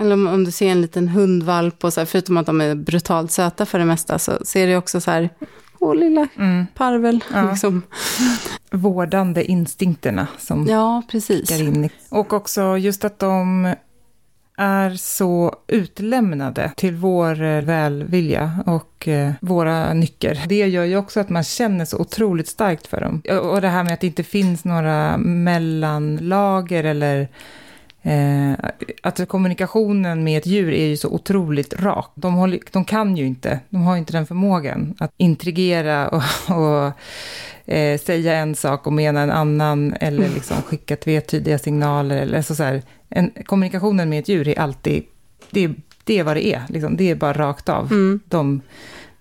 Eller 0.00 0.12
om, 0.14 0.26
om 0.26 0.44
du 0.44 0.50
ser 0.50 0.68
en 0.70 0.80
liten 0.80 1.08
hundvalp, 1.08 1.84
och 1.84 1.92
så 1.92 2.00
här, 2.00 2.06
förutom 2.06 2.36
att 2.36 2.46
de 2.46 2.60
är 2.60 2.74
brutalt 2.74 3.32
söta 3.32 3.66
för 3.66 3.78
det 3.78 3.84
mesta, 3.84 4.18
så 4.18 4.32
ser 4.44 4.66
det 4.66 4.76
också 4.76 5.00
så 5.00 5.10
här, 5.10 5.30
åh 5.78 5.94
lilla 5.94 6.28
Mm. 6.38 6.66
parvel. 6.74 7.24
Ja. 7.32 7.50
Liksom. 7.50 7.82
Vårdande 8.70 9.44
instinkterna 9.44 10.26
som 10.38 10.66
Ja, 10.66 11.02
precis. 11.10 11.50
in. 11.60 11.88
Och 12.08 12.32
också 12.32 12.76
just 12.76 13.04
att 13.04 13.18
de 13.18 13.74
är 14.56 14.90
så 14.90 15.54
utlämnade 15.68 16.72
till 16.76 16.94
vår 16.94 17.42
eh, 17.42 17.62
välvilja 17.62 18.58
och 18.66 19.08
eh, 19.08 19.32
våra 19.40 19.92
nycker. 19.94 20.42
Det 20.48 20.68
gör 20.68 20.84
ju 20.84 20.96
också 20.96 21.20
att 21.20 21.28
man 21.28 21.44
känner 21.44 21.84
så 21.84 21.98
otroligt 21.98 22.48
starkt 22.48 22.86
för 22.86 23.00
dem. 23.00 23.22
Och 23.30 23.52
och 23.52 23.60
det 23.60 23.68
här 23.68 23.84
med 23.84 23.92
att 23.94 24.00
det 24.00 24.06
inte 24.06 24.22
finns 24.22 24.64
några 24.64 25.18
mellanlager 25.18 26.84
eller 26.84 27.28
Eh, 28.02 28.52
att 29.02 29.28
kommunikationen 29.28 30.24
med 30.24 30.38
ett 30.38 30.46
djur 30.46 30.72
är 30.72 30.86
ju 30.86 30.96
så 30.96 31.08
otroligt 31.08 31.74
rak. 31.82 32.10
De, 32.14 32.34
håller, 32.34 32.60
de 32.72 32.84
kan 32.84 33.16
ju 33.16 33.26
inte, 33.26 33.60
de 33.70 33.82
har 33.82 33.96
inte 33.96 34.12
den 34.12 34.26
förmågan 34.26 34.94
att 34.98 35.12
intrigera 35.16 36.08
och, 36.08 36.22
och 36.56 36.92
eh, 37.74 37.98
säga 37.98 38.34
en 38.36 38.54
sak 38.54 38.86
och 38.86 38.92
mena 38.92 39.20
en 39.20 39.30
annan, 39.30 39.94
eller 40.00 40.28
liksom 40.28 40.56
skicka 40.62 40.96
tvetydiga 40.96 41.58
signaler. 41.58 42.16
Eller, 42.22 42.36
alltså 42.36 42.54
så 42.54 42.62
här, 42.62 42.82
en, 43.08 43.30
kommunikationen 43.44 44.08
med 44.08 44.18
ett 44.18 44.28
djur 44.28 44.48
är 44.48 44.58
alltid, 44.60 45.04
det, 45.50 45.64
är- 45.64 45.74
det 46.04 46.18
är 46.18 46.24
vad 46.24 46.36
det 46.36 46.46
är, 46.46 46.62
liksom, 46.68 46.96
det 46.96 47.10
är 47.10 47.14
bara 47.14 47.32
rakt 47.32 47.68
av. 47.68 47.92
Mm. 47.92 48.20
De, 48.28 48.60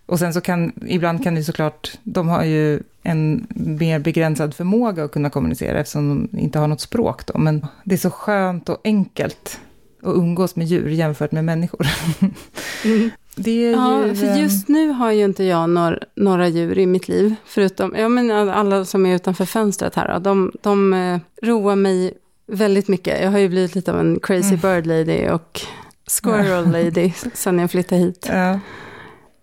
och 0.05 0.19
sen 0.19 0.33
så 0.33 0.41
kan, 0.41 0.71
ibland 0.87 1.23
kan 1.23 1.35
det 1.35 1.43
såklart, 1.43 1.91
de 2.03 2.27
har 2.27 2.43
ju 2.43 2.83
en 3.03 3.47
mer 3.49 3.99
begränsad 3.99 4.53
förmåga 4.55 5.03
att 5.03 5.11
kunna 5.11 5.29
kommunicera 5.29 5.79
eftersom 5.79 6.27
de 6.31 6.39
inte 6.39 6.59
har 6.59 6.67
något 6.67 6.81
språk 6.81 7.25
då. 7.25 7.37
Men 7.37 7.65
det 7.83 7.95
är 7.95 7.99
så 7.99 8.09
skönt 8.09 8.69
och 8.69 8.77
enkelt 8.83 9.59
att 10.03 10.15
umgås 10.15 10.55
med 10.55 10.67
djur 10.67 10.89
jämfört 10.89 11.31
med 11.31 11.45
människor. 11.45 11.87
Mm. 12.85 13.09
Är 13.45 13.71
Ja, 13.71 14.05
ju... 14.07 14.15
för 14.15 14.25
eh, 14.27 14.41
just 14.41 14.67
nu 14.67 14.89
har 14.89 15.11
ju 15.11 15.23
inte 15.25 15.43
jag 15.43 15.69
några, 15.69 15.99
några 16.15 16.47
djur 16.47 16.77
i 16.77 16.85
mitt 16.85 17.07
liv. 17.07 17.35
Förutom 17.45 17.95
ja, 17.97 18.09
men 18.09 18.31
alla 18.31 18.85
som 18.85 19.05
är 19.05 19.15
utanför 19.15 19.45
fönstret 19.45 19.95
här. 19.95 20.19
De, 20.19 20.51
de 20.61 20.93
eh, 20.93 21.19
roar 21.41 21.75
mig 21.75 22.13
väldigt 22.47 22.87
mycket. 22.87 23.21
Jag 23.21 23.31
har 23.31 23.39
ju 23.39 23.49
blivit 23.49 23.75
lite 23.75 23.91
av 23.91 23.99
en 23.99 24.19
crazy 24.23 24.55
Mm. 24.55 24.59
bird 24.59 24.85
lady 24.85 25.29
och 25.29 25.61
squirrel 26.21 26.71
lady 26.71 27.11
sen 27.33 27.59
jag 27.59 27.71
flyttade 27.71 28.01
hit. 28.01 28.25
Ja, 28.29 28.59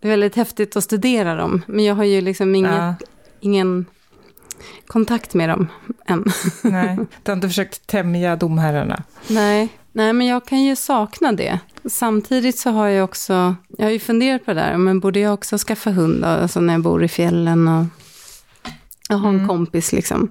Det 0.00 0.08
är 0.08 0.10
väldigt 0.10 0.36
häftigt 0.36 0.76
att 0.76 0.84
studera 0.84 1.34
dem. 1.34 1.62
Men 1.66 1.84
jag 1.84 1.94
har 1.94 2.04
ju 2.04 2.20
liksom 2.20 2.54
inget, 2.54 2.70
ja, 2.70 2.94
ingen 3.40 3.86
kontakt 4.86 5.34
med 5.34 5.48
dem 5.48 5.66
än. 6.06 6.24
nej. 6.62 6.96
Du 7.22 7.30
har 7.30 7.36
inte 7.36 7.48
försökt 7.48 7.86
tämja 7.86 8.36
domherrarna? 8.36 9.02
Nej, 9.28 9.68
nej, 9.92 10.12
men 10.12 10.26
jag 10.26 10.44
kan 10.46 10.62
ju 10.64 10.76
sakna 10.76 11.32
det. 11.32 11.58
Samtidigt 11.84 12.58
så 12.58 12.70
har 12.70 12.88
jag 12.88 13.04
också, 13.04 13.54
jag 13.78 13.86
har 13.86 13.90
ju 13.90 13.98
funderat 13.98 14.44
på 14.44 14.52
det 14.54 14.60
där, 14.60 14.76
men 14.76 15.00
borde 15.00 15.20
jag 15.20 15.34
också 15.34 15.58
skaffa 15.58 15.90
hund 15.90 16.22
då? 16.22 16.28
alltså 16.28 16.60
när 16.60 16.74
jag 16.74 16.82
bor 16.82 17.04
i 17.04 17.08
fjällen 17.08 17.68
och 17.68 17.84
jag 19.08 19.16
har 19.16 19.28
en 19.28 19.34
Mm. 19.34 19.48
kompis 19.48 19.92
liksom. 19.92 20.30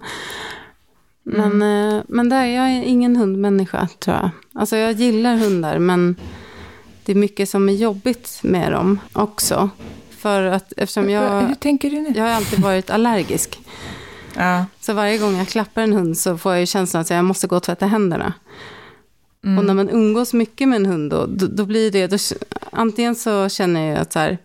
Men, 1.24 1.62
eh, 1.62 2.04
men 2.08 2.30
där, 2.30 2.46
jag 2.46 2.66
är 2.72 2.84
ingen 2.84 3.16
hundmänniska 3.16 3.88
tror 4.00 4.16
jag. 4.16 4.30
Alltså 4.54 4.78
jag 4.78 4.92
gillar 4.92 5.38
hundar, 5.38 5.80
men 5.80 6.16
det 7.06 7.12
är 7.12 7.16
mycket 7.16 7.50
som 7.50 7.70
är 7.70 7.74
jobbigt 7.74 8.40
med 8.44 8.72
dem 8.72 9.00
också. 9.14 9.70
För 10.26 10.44
att 10.44 10.74
eftersom 10.78 11.04
Hur 11.04 11.12
jag, 11.12 11.60
tänker 11.60 11.90
du 11.90 12.02
nu? 12.02 12.14
jag 12.16 12.24
har 12.24 12.32
alltid 12.32 12.60
varit 12.60 12.90
allergisk. 12.90 13.60
Ja. 14.38 14.66
Så 14.80 14.94
varje 14.94 15.18
gång 15.18 15.38
jag 15.38 15.48
klappar 15.48 15.82
en 15.82 15.94
hund 15.94 16.18
så 16.18 16.38
får 16.38 16.52
jag 16.52 16.60
ju 16.60 16.66
känslan 16.66 17.02
att 17.02 17.10
jag 17.10 17.26
måste 17.26 17.48
gå 17.48 17.56
och 17.56 17.64
tvätta 17.64 17.86
händerna. 17.86 18.34
Mm. 19.44 19.58
Och 19.58 19.66
när 19.66 19.74
man 19.74 19.90
umgås 19.90 20.34
mycket 20.34 20.68
med 20.68 20.76
en 20.76 20.86
hund 20.86 21.12
då, 21.12 21.26
då, 21.26 21.48
då 21.48 21.66
blir 21.66 21.92
det, 21.92 22.08
då, 22.08 22.18
antingen 22.72 23.16
så 23.16 23.50
känner 23.50 23.90
jag 23.90 23.98
att, 23.98 24.14
så 24.14 24.20
här, 24.20 24.38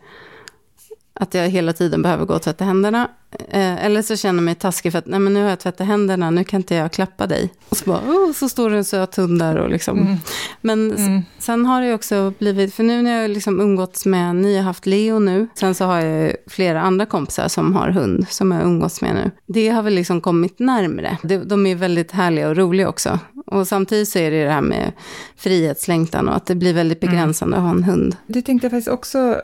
att 1.14 1.35
jag 1.35 1.49
hela 1.49 1.73
tiden 1.73 2.03
behöver 2.03 2.25
gå 2.25 2.35
och 2.35 2.43
tvätta 2.43 2.64
händerna. 2.64 3.09
Eh, 3.49 3.85
eller 3.85 4.03
så 4.03 4.16
känner 4.16 4.38
jag 4.38 4.45
mig 4.45 4.55
taskig 4.55 4.93
för 4.93 4.99
att 4.99 5.07
nej, 5.07 5.21
men 5.21 5.35
nu 5.35 5.43
har 5.43 5.51
jag 5.51 5.59
tvättat 5.61 5.87
händerna, 5.87 6.31
nu 6.31 6.45
kan 6.45 6.61
inte 6.61 6.75
jag 6.75 6.93
klappa 6.93 7.27
dig. 7.27 7.51
Och 7.69 7.77
så, 7.77 7.85
bara, 7.85 7.99
oh, 8.01 8.33
så 8.33 8.49
står 8.49 8.71
det 8.71 8.77
en 8.77 8.85
söt 8.85 9.16
hund 9.16 9.38
där 9.38 9.57
och 9.57 9.71
liksom. 9.71 9.99
Mm. 9.99 10.16
Men 10.61 10.90
Mm. 10.93 11.23
sen 11.38 11.66
har 11.66 11.83
det 11.83 11.95
också 11.95 12.33
blivit, 12.38 12.75
för 12.75 12.83
nu 12.83 13.03
när 13.03 13.23
jag 13.23 13.31
liksom 13.31 13.61
umgåtts 13.61 14.07
med, 14.07 14.37
ni 14.37 14.57
har 14.57 14.62
haft 14.64 14.87
Leo 14.87 15.19
nu, 15.19 15.49
sen 15.55 15.75
så 15.75 15.85
har 15.85 16.01
jag 16.01 16.33
flera 16.47 16.83
andra 16.83 17.07
kompisar 17.07 17.49
som 17.49 17.77
har 17.77 17.88
hund, 17.90 18.27
som 18.29 18.53
jag 18.53 18.62
umgåtts 18.62 19.01
med 19.03 19.14
nu. 19.14 19.31
Det 19.47 19.69
har 19.69 19.83
väl 19.83 19.95
liksom 19.95 20.21
kommit 20.21 20.59
närmre. 20.59 21.19
De, 21.23 21.37
de 21.38 21.66
är 21.66 21.75
väldigt 21.75 22.12
härliga 22.12 22.49
och 22.49 22.57
roliga 22.57 22.88
också. 22.88 23.19
Och 23.47 23.69
samtidigt 23.69 24.09
så 24.09 24.19
är 24.19 24.31
det 24.31 24.45
det 24.45 24.51
här 24.51 24.61
med 24.61 24.93
frihetslängtan 25.37 26.29
och 26.29 26.37
att 26.37 26.47
det 26.47 26.55
blir 26.55 26.75
väldigt 26.75 27.01
begränsande 27.01 27.57
att 27.57 27.62
ha 27.62 27.71
en 27.71 27.85
hund. 27.85 28.16
Det 28.27 28.43
tänkte 28.43 28.64
jag 28.64 28.71
faktiskt 28.71 28.88
också 28.88 29.40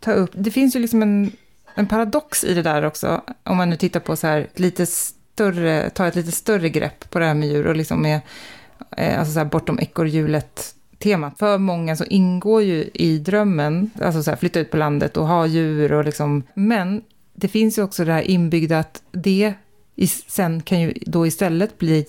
ta 0.00 0.12
upp. 0.12 0.30
Det 0.34 0.50
finns 0.50 0.76
ju 0.76 0.80
liksom 0.80 1.02
en, 1.02 1.32
en 1.78 1.86
paradox 1.86 2.44
i 2.44 2.54
det 2.54 2.62
där 2.62 2.84
också. 2.84 3.22
Om 3.44 3.56
man 3.56 3.70
nu 3.70 3.76
tittar 3.76 4.00
på 4.00 4.16
så 4.16 4.26
här 4.26 4.48
lite 4.54 4.86
större, 4.86 5.90
ta 5.90 6.06
ett 6.06 6.14
lite 6.14 6.32
större 6.32 6.68
grepp 6.68 7.10
på 7.10 7.18
det 7.18 7.24
här 7.24 7.34
med 7.34 7.48
djur 7.48 7.66
och 7.66 7.76
liksom 7.76 8.02
med, 8.02 8.20
eh, 8.96 9.18
alltså 9.18 9.32
så 9.32 9.38
här 9.38 9.46
bortom 9.46 9.78
ekorrhjulet 9.78 10.74
temat. 10.98 11.38
För 11.38 11.58
många 11.58 11.96
så 11.96 12.04
ingår 12.04 12.62
ju 12.62 12.90
i 12.94 13.18
drömmen, 13.18 13.90
alltså 14.02 14.22
så 14.22 14.30
här 14.30 14.36
flytta 14.36 14.60
ut 14.60 14.70
på 14.70 14.76
landet 14.76 15.16
och 15.16 15.26
ha 15.26 15.46
djur 15.46 15.92
och 15.92 16.04
liksom, 16.04 16.42
men 16.54 17.02
det 17.34 17.48
finns 17.48 17.78
ju 17.78 17.82
också 17.82 18.04
det 18.04 18.12
här 18.12 18.22
inbyggda 18.22 18.78
att 18.78 19.02
det 19.10 19.54
i, 19.96 20.06
sen 20.06 20.62
kan 20.62 20.80
ju 20.80 20.94
då 21.06 21.26
istället 21.26 21.78
bli 21.78 22.06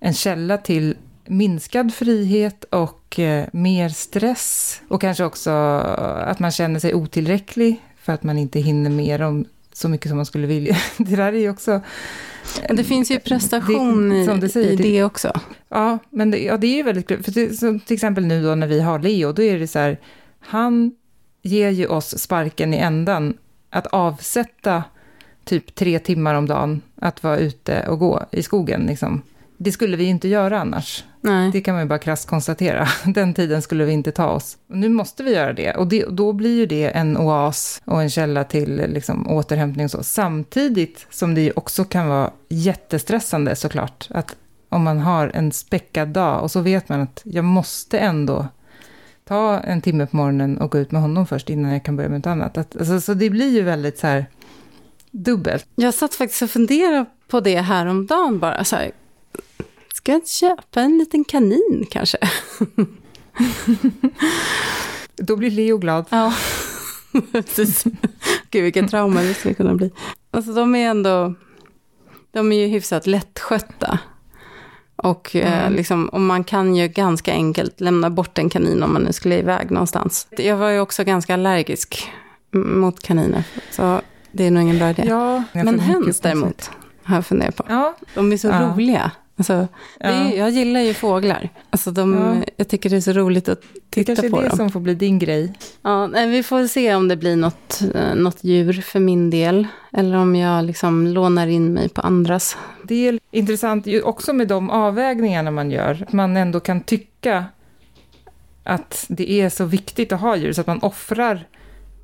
en 0.00 0.14
källa 0.14 0.58
till 0.58 0.96
minskad 1.26 1.94
frihet 1.94 2.64
och 2.64 3.18
eh, 3.18 3.46
mer 3.52 3.88
stress. 3.88 4.80
Och 4.88 5.00
kanske 5.00 5.24
också 5.24 5.50
att 5.50 6.38
man 6.38 6.50
känner 6.50 6.80
sig 6.80 6.94
otillräcklig 6.94 7.82
för 8.06 8.12
att 8.12 8.22
man 8.22 8.38
inte 8.38 8.60
hinner 8.60 8.90
med 8.90 9.22
om 9.22 9.44
så 9.72 9.88
mycket 9.88 10.08
som 10.08 10.16
man 10.16 10.26
skulle 10.26 10.46
vilja. 10.46 10.76
Det 10.98 11.16
där 11.16 11.32
är 11.32 11.38
ju 11.38 11.50
också... 11.50 11.80
Det 12.70 12.84
finns 12.84 13.10
ju 13.10 13.18
prestation 13.20 14.08
Det- 14.10 14.24
som 14.24 14.40
du 14.40 14.48
säger, 14.48 14.72
i 14.72 14.76
det- 14.76 14.82
det 14.82 15.04
också. 15.04 15.32
Ja, 15.68 15.98
men 16.10 16.30
det, 16.30 16.38
ja, 16.44 16.56
det 16.56 16.66
är 16.66 16.76
ju 16.76 16.82
väldigt 16.82 17.08
kul. 17.08 17.22
För 17.22 17.32
det, 17.32 17.54
som 17.54 17.80
till 17.80 17.94
exempel 17.94 18.26
nu 18.26 18.42
då 18.42 18.54
när 18.54 18.66
vi 18.66 18.80
har 18.80 18.98
Leo, 18.98 19.32
då 19.32 19.42
är 19.42 19.58
det 19.58 19.68
så 19.68 19.78
här, 19.78 19.98
han 20.40 20.92
ger 21.42 21.70
ju 21.70 21.86
oss 21.86 22.18
sparken 22.18 22.74
i 22.74 22.76
ändan 22.76 23.34
att 23.70 23.86
avsätta 23.86 24.84
typ 25.44 25.74
tre 25.74 25.98
timmar 25.98 26.34
om 26.34 26.46
dagen 26.48 26.80
att 26.96 27.22
vara 27.22 27.38
ute 27.38 27.86
och 27.88 27.98
gå 27.98 28.24
i 28.32 28.42
skogen. 28.42 28.80
Liksom. 28.86 29.22
Det 29.58 29.72
skulle 29.72 29.96
vi 29.96 30.04
inte 30.04 30.28
göra 30.28 30.60
annars. 30.60 31.04
Nej. 31.20 31.50
Det 31.50 31.60
kan 31.60 31.74
man 31.74 31.82
ju 31.82 31.88
bara 31.88 31.98
krasst 31.98 32.28
konstatera. 32.28 32.88
Den 33.04 33.34
tiden 33.34 33.62
skulle 33.62 33.84
vi 33.84 33.92
inte 33.92 34.12
ta 34.12 34.26
oss. 34.26 34.56
Nu 34.66 34.88
måste 34.88 35.22
vi 35.22 35.34
göra 35.34 35.52
det. 35.52 35.72
Och 35.72 35.86
det, 35.86 36.04
då 36.10 36.32
blir 36.32 36.56
ju 36.56 36.66
det 36.66 36.88
en 36.88 37.16
oas 37.16 37.82
och 37.84 38.02
en 38.02 38.10
källa 38.10 38.44
till 38.44 38.76
liksom, 38.76 39.28
återhämtning 39.28 39.84
och 39.84 39.90
så. 39.90 40.02
Samtidigt 40.02 41.06
som 41.10 41.34
det 41.34 41.52
också 41.52 41.84
kan 41.84 42.08
vara 42.08 42.30
jättestressande 42.48 43.56
såklart. 43.56 44.08
Att 44.10 44.36
om 44.68 44.82
man 44.82 44.98
har 44.98 45.30
en 45.34 45.52
späckad 45.52 46.08
dag 46.08 46.42
och 46.42 46.50
så 46.50 46.60
vet 46.60 46.88
man 46.88 47.00
att 47.00 47.22
jag 47.24 47.44
måste 47.44 47.98
ändå 47.98 48.46
ta 49.24 49.58
en 49.58 49.80
timme 49.82 50.06
på 50.06 50.16
morgonen 50.16 50.58
och 50.58 50.70
gå 50.70 50.78
ut 50.78 50.92
med 50.92 51.00
honom 51.00 51.26
först 51.26 51.50
innan 51.50 51.72
jag 51.72 51.84
kan 51.84 51.96
börja 51.96 52.08
med 52.08 52.18
något 52.18 52.26
annat. 52.26 52.58
Att, 52.58 52.76
alltså, 52.76 53.00
så 53.00 53.14
det 53.14 53.30
blir 53.30 53.50
ju 53.50 53.62
väldigt 53.62 53.98
så 53.98 54.06
här 54.06 54.26
dubbelt. 55.10 55.66
Jag 55.74 55.94
satt 55.94 56.14
faktiskt 56.14 56.42
och 56.42 56.50
funderade 56.50 57.04
på 57.28 57.40
det 57.40 57.60
här 57.60 57.86
om 57.86 58.06
dagen 58.06 58.38
bara. 58.38 58.64
Så 58.64 58.76
här, 58.76 58.90
ska 60.06 60.20
köpa 60.26 60.80
en 60.80 60.98
liten 60.98 61.24
kanin 61.24 61.86
kanske? 61.90 62.18
Då 65.16 65.36
blir 65.36 65.50
Leo 65.50 65.78
glad. 65.78 66.04
Ja, 66.10 66.32
precis. 67.32 67.84
Gud, 68.50 68.62
vilket 68.64 68.90
trauma 68.90 69.22
det 69.22 69.34
skulle 69.34 69.54
kunna 69.54 69.74
bli. 69.74 69.90
Alltså 70.30 70.52
de 70.52 70.74
är 70.74 70.88
ändå, 70.90 71.34
de 72.32 72.52
är 72.52 72.56
ju 72.56 72.66
hyfsat 72.66 73.06
lättskötta. 73.06 73.98
Och 74.96 75.36
eh, 75.36 75.60
Mm. 75.66 75.72
liksom, 75.72 76.08
och 76.08 76.20
man 76.20 76.44
kan 76.44 76.76
ju 76.76 76.88
ganska 76.88 77.32
enkelt 77.32 77.80
lämna 77.80 78.10
bort 78.10 78.38
en 78.38 78.48
kanin 78.50 78.82
om 78.82 78.92
man 78.92 79.02
nu 79.02 79.12
skulle 79.12 79.38
iväg 79.38 79.70
någonstans. 79.70 80.26
Jag 80.30 80.56
var 80.56 80.70
ju 80.70 80.80
också 80.80 81.04
ganska 81.04 81.34
allergisk 81.34 82.10
mot 82.50 83.02
kaniner, 83.02 83.44
så 83.70 84.00
det 84.32 84.44
är 84.44 84.50
nog 84.50 84.62
ingen 84.62 84.78
bra 84.78 84.90
idé. 84.90 85.04
Ja, 85.06 85.42
Men 85.52 85.80
höns 85.80 86.20
däremot 86.20 86.70
har 87.02 87.14
jag 87.14 87.26
funderat 87.26 87.56
på. 87.56 87.64
Ja, 87.68 87.96
De 88.14 88.32
är 88.32 88.36
så 88.36 88.48
Ja. 88.48 88.72
roliga. 88.74 89.10
Alltså, 89.38 89.68
det 90.00 90.04
är, 90.06 90.24
Ja. 90.24 90.32
jag 90.34 90.50
gillar 90.50 90.80
ju 90.80 90.94
fåglar. 90.94 91.48
Alltså 91.70 91.90
de, 91.90 92.14
Ja. 92.14 92.52
Jag 92.56 92.68
tycker 92.68 92.90
det 92.90 92.96
är 92.96 93.00
så 93.00 93.12
roligt 93.12 93.48
att 93.48 93.60
det 93.62 93.80
titta 93.90 94.06
kanske 94.06 94.26
är 94.26 94.30
på 94.30 94.40
det 94.42 94.48
dem. 94.48 94.56
som 94.56 94.70
får 94.70 94.80
bli 94.80 94.94
din 94.94 95.18
grej. 95.18 95.52
Ja, 95.82 96.06
vi 96.06 96.42
får 96.42 96.66
se 96.66 96.94
om 96.94 97.08
det 97.08 97.16
blir 97.16 97.36
något, 97.36 97.80
eh, 97.94 98.14
något 98.14 98.44
djur 98.44 98.72
för 98.72 99.00
min 99.00 99.30
del. 99.30 99.66
Eller 99.92 100.16
om 100.16 100.36
jag 100.36 100.64
liksom 100.64 101.06
lånar 101.06 101.46
in 101.46 101.72
mig 101.74 101.88
på 101.88 102.00
andras. 102.00 102.56
Det 102.84 103.08
är 103.08 103.18
intressant 103.30 103.86
också 104.04 104.32
med 104.32 104.48
de 104.48 104.70
avvägningarna 104.70 105.50
man 105.50 105.70
gör. 105.70 106.04
Att 106.06 106.12
man 106.12 106.36
ändå 106.36 106.60
kan 106.60 106.80
tycka 106.80 107.44
att 108.64 109.04
det 109.08 109.30
är 109.32 109.48
så 109.48 109.64
viktigt 109.64 110.12
att 110.12 110.20
ha 110.20 110.36
djur 110.36 110.52
så 110.52 110.60
att 110.60 110.66
man 110.66 110.80
offrar 110.82 111.46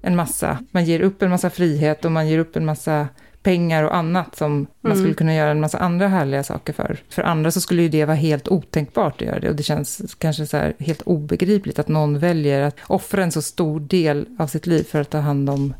en 0.02 0.16
massa, 0.16 0.58
man 0.70 0.84
ger 0.84 1.00
upp 1.00 1.22
en 1.22 1.30
massa 1.30 1.50
frihet 1.50 2.04
och 2.04 2.12
man 2.12 2.28
ger 2.28 2.38
upp 2.38 2.56
en 2.56 2.64
massa 2.64 3.08
pengar 3.42 3.84
och 3.84 3.96
annat 3.96 4.36
som 4.36 4.66
man 4.80 4.96
skulle 4.96 5.14
kunna 5.14 5.34
göra 5.34 5.50
en 5.50 5.60
massa 5.60 5.78
andra 5.78 6.08
härliga 6.08 6.42
saker 6.42 6.72
för. 6.72 6.98
För 7.08 7.22
andra 7.22 7.50
så 7.50 7.60
skulle 7.60 7.82
ju 7.82 7.88
det 7.88 8.04
vara 8.04 8.16
helt 8.16 8.48
otänkbart 8.48 9.14
att 9.14 9.26
göra 9.26 9.40
det 9.40 9.48
och 9.48 9.56
det 9.56 9.62
känns 9.62 10.14
kanske 10.18 10.46
så 10.46 10.56
här 10.56 10.74
helt 10.78 11.02
obegripligt 11.02 11.78
att 11.78 11.88
någon 11.88 12.18
väljer 12.18 12.62
att 12.62 12.76
offra 12.86 13.22
en 13.22 13.32
så 13.32 13.42
stor 13.42 13.80
del 13.80 14.26
av 14.38 14.46
sitt 14.46 14.66
liv 14.66 14.84
för 14.84 15.00
att 15.00 15.10
ta 15.10 15.18
hand 15.18 15.50
om, 15.50 15.74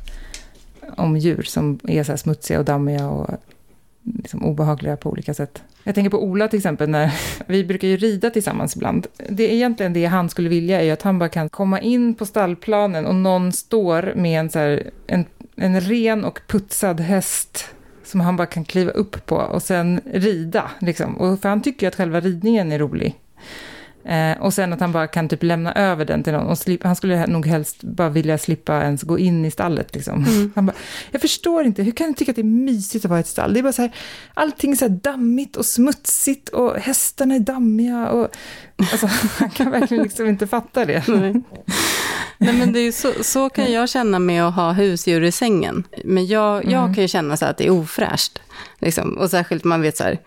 om 0.96 1.16
djur 1.16 1.42
som 1.42 1.78
är 1.82 2.04
så 2.04 2.12
här 2.12 2.16
smutsiga 2.16 2.58
och 2.58 2.64
dammiga 2.64 3.08
och 3.08 3.30
liksom 4.02 4.44
obehagliga 4.44 4.96
på 4.96 5.10
olika 5.10 5.34
sätt. 5.34 5.62
Jag 5.84 5.94
tänker 5.94 6.10
på 6.10 6.24
Ola 6.24 6.48
till 6.48 6.56
exempel, 6.56 6.88
när 6.88 7.12
vi 7.46 7.64
brukar 7.64 7.88
ju 7.88 7.96
rida 7.96 8.30
tillsammans 8.30 8.76
ibland. 8.76 9.06
Det 9.28 9.50
är 9.50 9.54
egentligen 9.54 9.92
det 9.92 10.06
han 10.06 10.28
skulle 10.28 10.48
vilja 10.48 10.80
är 10.80 10.84
ju 10.84 10.90
att 10.90 11.02
han 11.02 11.18
bara 11.18 11.28
kan 11.28 11.48
komma 11.48 11.80
in 11.80 12.14
på 12.14 12.26
stallplanen 12.26 13.06
och 13.06 13.14
någon 13.14 13.52
står 13.52 14.12
med 14.16 14.40
en, 14.40 14.50
så 14.50 14.58
här, 14.58 14.90
en, 15.06 15.24
en 15.56 15.80
ren 15.80 16.24
och 16.24 16.40
putsad 16.46 17.00
häst 17.00 17.64
som 18.04 18.20
han 18.20 18.36
bara 18.36 18.46
kan 18.46 18.64
kliva 18.64 18.90
upp 18.90 19.26
på 19.26 19.36
och 19.36 19.62
sen 19.62 20.00
rida. 20.04 20.70
Liksom. 20.80 21.16
Och 21.16 21.40
för 21.40 21.48
han 21.48 21.62
tycker 21.62 21.86
ju 21.86 21.88
att 21.88 21.96
själva 21.96 22.20
ridningen 22.20 22.72
är 22.72 22.78
rolig. 22.78 23.18
Eh, 24.04 24.42
och 24.42 24.54
sen 24.54 24.72
att 24.72 24.80
han 24.80 24.92
bara 24.92 25.06
kan 25.06 25.28
typ 25.28 25.42
lämna 25.42 25.72
över 25.72 26.04
den 26.04 26.22
till 26.22 26.32
någon. 26.32 26.46
Och 26.46 26.58
slippa, 26.58 26.88
han 26.88 26.96
skulle 26.96 27.26
nog 27.26 27.46
helst 27.46 27.82
bara 27.82 28.08
vilja 28.08 28.38
slippa 28.38 28.82
ens 28.82 29.02
gå 29.02 29.18
in 29.18 29.44
i 29.44 29.50
stallet. 29.50 29.94
Liksom. 29.94 30.24
Mm. 30.24 30.52
Han 30.54 30.66
bara, 30.66 30.76
jag 31.10 31.20
förstår 31.20 31.64
inte, 31.64 31.82
hur 31.82 31.92
kan 31.92 32.08
du 32.08 32.14
tycka 32.14 32.32
att 32.32 32.36
det 32.36 32.42
är 32.42 32.44
mysigt 32.44 33.04
att 33.04 33.08
vara 33.08 33.20
i 33.20 33.20
ett 33.20 33.26
stall? 33.26 33.54
Det 33.54 33.60
är 33.60 33.62
bara 33.62 33.72
så 33.72 33.82
här, 33.82 33.94
allting 34.34 34.72
är 34.72 34.76
så 34.76 34.84
här 34.84 34.98
dammigt 35.02 35.56
och 35.56 35.66
smutsigt 35.66 36.48
och 36.48 36.76
hästarna 36.76 37.34
är 37.34 37.40
dammiga. 37.40 38.08
Och, 38.08 38.28
alltså, 38.92 39.06
han 39.38 39.50
kan 39.50 39.70
verkligen 39.70 40.02
liksom 40.02 40.26
inte 40.26 40.46
fatta 40.46 40.84
det. 40.84 41.08
Nej. 41.08 41.42
Nej, 42.42 42.52
men 42.58 42.72
det 42.72 42.80
är 42.80 42.92
så, 42.92 43.12
så 43.22 43.48
kan 43.48 43.72
jag 43.72 43.88
känna 43.88 44.18
med 44.18 44.44
att 44.44 44.54
ha 44.54 44.72
husdjur 44.72 45.22
i 45.24 45.32
sängen. 45.32 45.84
Men 46.04 46.26
jag, 46.26 46.64
jag 46.64 46.82
Mm. 46.82 46.94
kan 46.94 47.02
ju 47.02 47.08
känna 47.08 47.36
så 47.36 47.44
att 47.46 47.58
det 47.58 47.66
är 47.66 47.70
ofräscht. 47.70 48.38
Liksom. 48.78 49.18
Och 49.18 49.30
särskilt 49.30 49.64
man 49.64 49.82
vet 49.82 49.96
så 49.96 50.04
här, 50.04 50.18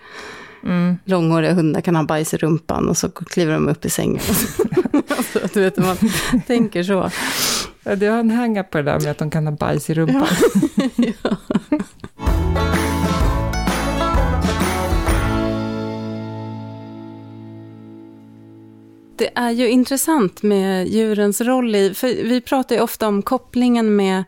Mm. 0.63 0.97
långhåriga 1.05 1.53
hundar 1.53 1.81
kan 1.81 1.95
ha 1.95 2.03
bajs 2.03 2.33
i 2.33 2.37
rumpan 2.37 2.89
och 2.89 2.97
så 2.97 3.09
kliver 3.09 3.53
de 3.53 3.67
upp 3.69 3.85
i 3.85 3.89
sängen. 3.89 4.21
alltså, 5.17 5.39
du 5.53 5.61
vet, 5.61 5.77
man 5.77 5.97
tänker 6.47 6.83
så. 6.83 7.09
Det 7.95 8.05
har 8.07 8.19
en 8.19 8.31
hang 8.31 8.63
på 8.71 8.77
det 8.77 8.83
där 8.83 8.99
med 8.99 9.11
att 9.11 9.17
de 9.17 9.29
kan 9.31 9.47
ha 9.47 9.51
bajs 9.55 9.89
i 9.89 9.93
rumpan. 9.93 10.27
Ja. 10.95 11.35
Det 19.17 19.29
är 19.35 19.51
ju 19.51 19.69
intressant 19.69 20.43
med 20.43 20.87
djurens 20.87 21.41
roll 21.41 21.75
i, 21.75 21.93
för 21.93 22.07
vi 22.07 22.41
pratar 22.41 22.75
ju 22.75 22.81
ofta 22.81 23.07
om 23.07 23.21
kopplingen 23.21 23.95
med 23.95 24.23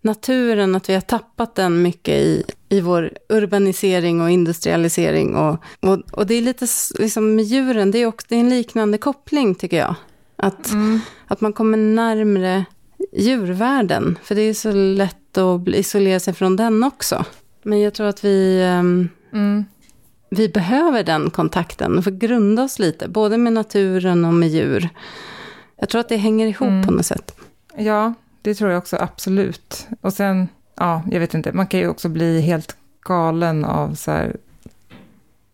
naturen, 0.00 0.74
att 0.74 0.88
vi 0.88 0.94
har 0.94 1.00
tappat 1.00 1.54
den 1.54 1.82
mycket 1.82 2.14
i, 2.14 2.44
i 2.68 2.80
vår 2.80 3.12
urbanisering 3.28 4.20
och 4.20 4.30
industrialisering. 4.30 5.36
Och, 5.36 5.56
och, 5.80 5.98
och 6.12 6.26
det 6.26 6.34
är 6.34 6.40
lite 6.42 6.66
liksom 6.98 7.34
med 7.34 7.44
djuren, 7.44 7.90
det 7.90 7.98
är, 7.98 8.06
också, 8.06 8.26
det 8.28 8.36
är 8.36 8.40
en 8.40 8.50
liknande 8.50 8.98
koppling 8.98 9.54
tycker 9.54 9.76
jag. 9.78 9.94
Att, 10.36 10.70
Mm. 10.72 11.00
att 11.26 11.40
man 11.40 11.52
kommer 11.52 11.78
närmre 11.78 12.64
djurvärlden, 13.12 14.18
för 14.22 14.34
det 14.34 14.42
är 14.42 14.54
så 14.54 14.72
lätt 14.72 15.38
att 15.38 15.68
isolera 15.68 16.20
sig 16.20 16.34
från 16.34 16.56
den 16.56 16.84
också. 16.84 17.24
Men 17.62 17.80
jag 17.80 17.94
tror 17.94 18.06
att 18.06 18.24
vi, 18.24 18.62
ehm, 18.62 19.08
Mm. 19.32 19.64
Vi 20.30 20.48
behöver 20.48 21.02
den 21.04 21.30
kontakten 21.30 21.98
och 21.98 22.04
få 22.04 22.10
grunda 22.10 22.62
oss 22.62 22.78
lite, 22.78 23.08
både 23.08 23.38
med 23.38 23.52
naturen 23.52 24.24
och 24.24 24.34
med 24.34 24.48
djur. 24.48 24.88
Jag 25.76 25.88
tror 25.88 26.00
att 26.00 26.08
det 26.08 26.16
hänger 26.16 26.46
ihop 26.46 26.68
Mm. 26.68 26.84
på 26.86 26.90
något 26.92 27.06
sätt. 27.06 27.34
Ja, 27.76 28.14
det 28.42 28.54
tror 28.54 28.70
jag 28.70 28.78
också 28.78 28.96
absolut. 28.96 29.86
Och 30.00 30.12
sen, 30.12 30.48
ja, 30.76 31.02
jag 31.10 31.20
vet 31.20 31.34
inte, 31.34 31.52
man 31.52 31.66
kan 31.66 31.80
ju 31.80 31.88
också 31.88 32.08
bli 32.08 32.40
helt 32.40 32.76
galen 33.02 33.64
av 33.64 33.94
så 33.94 34.10
här 34.10 34.36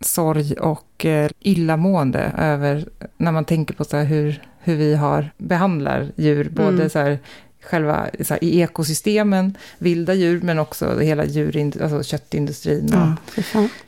sorg 0.00 0.54
och 0.54 1.06
eh, 1.06 1.30
illamående 1.40 2.32
över 2.38 2.88
när 3.16 3.32
man 3.32 3.44
tänker 3.44 3.74
på 3.74 3.84
så 3.84 3.96
här 3.96 4.04
hur, 4.04 4.42
hur 4.60 4.76
vi 4.76 4.94
har 4.94 5.30
behandlar 5.38 6.12
djur, 6.16 6.48
både 6.48 6.68
Mm. 6.68 6.90
så 6.90 6.98
här 6.98 7.18
själva 7.62 8.06
så 8.22 8.34
här, 8.34 8.44
i 8.44 8.60
ekosystemen, 8.60 9.56
vilda 9.78 10.14
djur, 10.14 10.40
men 10.42 10.58
också 10.58 10.98
hela 10.98 11.24
djurind, 11.24 11.80
alltså 11.82 12.02
köttindustrin 12.02 12.94
och 12.94 13.44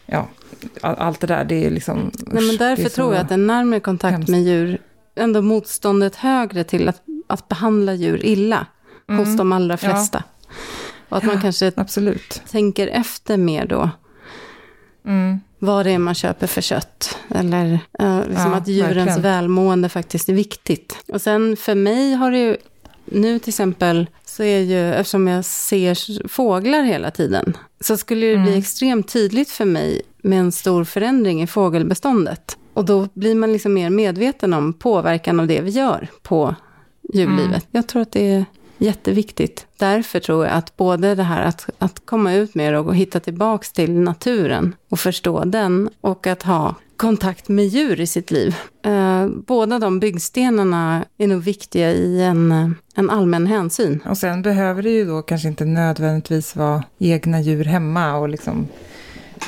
Ja, 0.07 0.29
allt 0.81 1.21
det 1.21 1.27
där, 1.27 1.45
det 1.45 1.67
är 1.67 1.71
liksom... 1.71 2.11
Nej, 2.27 2.43
men 2.47 2.57
därför 2.57 2.83
så 2.83 2.89
tror 2.89 3.15
jag 3.15 3.25
att 3.25 3.31
en 3.31 3.47
närmare 3.47 3.81
kontakt 3.81 4.13
hemskt. 4.13 4.29
med 4.29 4.43
djur, 4.43 4.79
ändå 5.17 5.43
motståndet 5.43 6.17
högre 6.17 6.65
till 6.65 6.89
att, 6.89 7.03
att 7.27 7.49
behandla 7.49 7.95
djur 7.95 8.25
illa 8.27 8.67
hos 9.09 9.19
Mm, 9.27 9.37
de 9.37 9.53
allra 9.53 9.77
flesta. 9.77 10.23
Och 11.09 11.17
att 11.17 11.25
man 11.25 11.35
Ja. 11.35 11.41
kanske 11.41 11.73
Absolut. 11.77 12.43
tänker 12.51 12.87
efter 12.89 13.37
mer 13.37 13.67
då. 13.67 13.91
Mm. 15.07 15.41
vad 15.59 15.87
det 15.87 15.91
är 15.93 15.99
man 15.99 16.15
köper 16.15 16.47
för 16.47 16.61
kött. 16.61 17.19
Eller 17.29 17.79
eh, 17.99 18.19
liksom 18.29 18.51
Ja, 18.51 18.55
att 18.57 18.69
djurens 18.69 18.97
verkligen. 18.97 19.23
välmående 19.23 19.89
faktiskt 19.89 20.29
är 20.29 20.33
viktigt. 20.33 20.97
Och 21.09 21.21
sen 21.23 21.57
för 21.57 21.75
mig 21.75 22.13
har 22.15 22.31
det 22.31 22.39
ju, 22.39 22.57
nu 23.05 23.39
till 23.39 23.49
exempel, 23.49 24.07
så 24.25 24.43
är 24.43 24.59
ju, 24.61 24.95
eftersom 24.95 25.27
jag 25.29 25.45
ser 25.45 26.29
fåglar 26.29 26.83
hela 26.83 27.11
tiden, 27.11 27.57
så 27.81 27.97
skulle 27.97 28.27
det 28.27 28.37
bli 28.39 28.49
Mm. 28.49 28.59
extremt 28.59 29.09
tydligt 29.13 29.51
för 29.51 29.65
mig 29.65 30.03
med 30.27 30.41
en 30.41 30.53
stor 30.53 30.85
förändring 30.85 31.43
i 31.43 31.47
fågelbeståndet. 31.47 32.57
Och 32.73 32.85
då 32.85 33.09
blir 33.15 33.35
man 33.35 33.53
liksom 33.53 33.75
mer 33.75 33.91
medveten 33.91 34.53
om 34.53 34.73
påverkan 34.73 35.41
av 35.41 35.47
det 35.47 35.61
vi 35.61 35.71
gör 35.71 36.09
på 36.23 36.55
djurlivet. 37.15 37.47
Mm. 37.47 37.61
Jag 37.71 37.87
tror 37.87 38.03
att 38.03 38.13
det 38.13 38.31
är 38.31 38.45
jätteviktigt. 38.79 39.67
Därför 39.77 40.21
tror 40.21 40.45
jag 40.45 40.55
att 40.55 40.77
både 40.77 41.15
det 41.15 41.23
här 41.23 41.43
att, 41.43 41.69
att 41.79 42.07
komma 42.07 42.35
ut 42.35 42.55
mer 42.55 42.73
och 42.73 42.97
hitta 42.97 43.21
tillbaks 43.21 43.73
till 43.73 43.93
naturen 43.93 44.75
och 44.89 45.01
förstå 45.01 45.45
den 45.45 45.91
och 46.01 46.27
att 46.27 46.43
ha 46.43 46.75
kontakt 46.97 47.49
med 47.49 47.67
djur 47.67 48.01
i 48.01 48.07
sitt 48.07 48.31
liv. 48.31 48.57
Eh, 48.85 49.27
båda 49.29 49.79
de 49.79 50.01
byggstenarna 50.01 51.05
är 51.19 51.27
nog 51.27 51.43
viktiga 51.43 51.93
i 51.93 52.23
en, 52.23 52.75
en 52.95 53.11
allmän 53.11 53.47
hänsyn. 53.47 54.03
Och 54.09 54.19
sen 54.19 54.43
behöver 54.43 54.83
det 54.83 54.91
ju 54.91 55.05
då 55.05 55.23
kanske 55.23 55.49
inte 55.49 55.65
nödvändigtvis 55.65 56.57
vara 56.57 56.85
egna 56.99 57.41
djur 57.41 57.65
hemma 57.65 58.17
och 58.17 58.29
liksom 58.29 58.69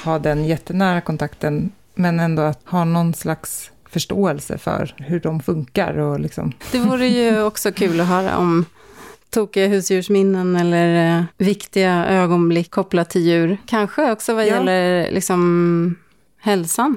ha 0.04 0.18
den 0.18 0.44
jättenära 0.44 1.00
kontakten, 1.00 1.72
men 1.94 2.20
ändå 2.20 2.42
att 2.42 2.60
ha 2.64 2.84
någon 2.84 3.14
slags 3.14 3.70
förståelse 3.90 4.58
för 4.58 4.94
hur 4.98 5.20
de 5.20 5.40
funkar 5.40 5.98
och 5.98 6.20
liksom... 6.20 6.52
Det 6.72 6.78
vore 6.78 7.06
ju 7.06 7.42
också 7.42 7.72
kul 7.72 8.00
att 8.00 8.06
höra 8.06 8.36
om 8.36 8.64
tokiga 9.30 9.66
husdjursminnen 9.66 10.56
eller 10.56 11.18
eh, 11.18 11.24
viktiga 11.38 12.06
ögonblick 12.06 12.70
kopplat 12.70 13.10
till 13.10 13.22
djur. 13.22 13.58
Kanske 13.66 14.12
också 14.12 14.34
vad 14.34 14.46
Ja. 14.46 14.54
gäller 14.54 15.10
liksom, 15.10 15.96
hälsan. 16.40 16.96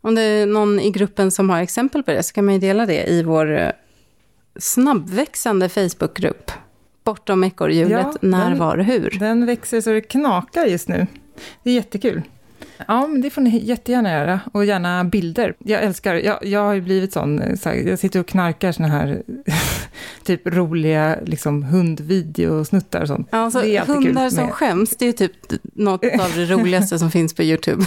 Om 0.00 0.14
det 0.14 0.22
är 0.22 0.46
någon 0.46 0.80
i 0.80 0.90
gruppen 0.90 1.30
som 1.30 1.50
har 1.50 1.60
exempel 1.60 2.02
på 2.02 2.10
det 2.10 2.22
så 2.22 2.32
kan 2.32 2.44
man 2.44 2.54
ju 2.54 2.60
dela 2.60 2.86
det 2.86 3.10
i 3.10 3.22
vår 3.22 3.58
eh, 3.58 3.70
snabbväxande 4.58 5.68
Facebookgrupp. 5.68 6.50
Bortom 7.10 7.44
ekorrhjulet, 7.44 7.90
Ja, 7.90 8.14
när, 8.20 8.48
den- 8.50 8.58
var, 8.58 8.78
hur. 8.78 9.16
Den 9.20 9.46
växer 9.46 9.80
så 9.80 9.90
det 9.90 10.00
knakar 10.00 10.64
just 10.66 10.88
nu. 10.88 11.06
Det 11.62 11.70
är 11.70 11.74
jättekul. 11.74 12.22
Ja, 12.88 13.06
men 13.06 13.20
det 13.20 13.30
får 13.30 13.40
ni 13.40 13.64
jättegärna 13.64 14.10
göra. 14.12 14.40
Och 14.52 14.64
gärna 14.64 15.04
bilder. 15.04 15.54
Jag 15.58 15.82
älskar, 15.82 16.14
jag, 16.14 16.46
jag 16.46 16.60
har 16.60 16.72
ju 16.72 16.80
blivit 16.80 17.12
sån, 17.12 17.38
eh, 17.42 17.56
så 17.56 17.68
här, 17.68 17.76
jag 17.76 17.98
sitter 17.98 18.20
och 18.20 18.26
knarkar 18.26 18.72
såna 18.72 18.88
här 18.88 19.22
typ 20.24 20.40
roliga 20.46 21.16
liksom, 21.26 21.62
hundvideosnuttar 21.62 23.00
och 23.02 23.08
sånt. 23.08 23.28
Alltså, 23.30 23.60
det 23.60 23.76
är 23.76 23.80
alltid 23.80 23.94
kul 23.94 24.04
hundar 24.06 24.30
som 24.30 24.44
med- 24.44 24.52
skäms, 24.54 24.96
det 24.96 25.06
är 25.06 25.12
typ 25.12 25.32
något 25.62 26.04
av 26.04 26.32
det 26.36 26.46
roligaste 26.50 26.98
som 26.98 27.10
finns 27.10 27.34
på 27.34 27.42
YouTube. 27.42 27.84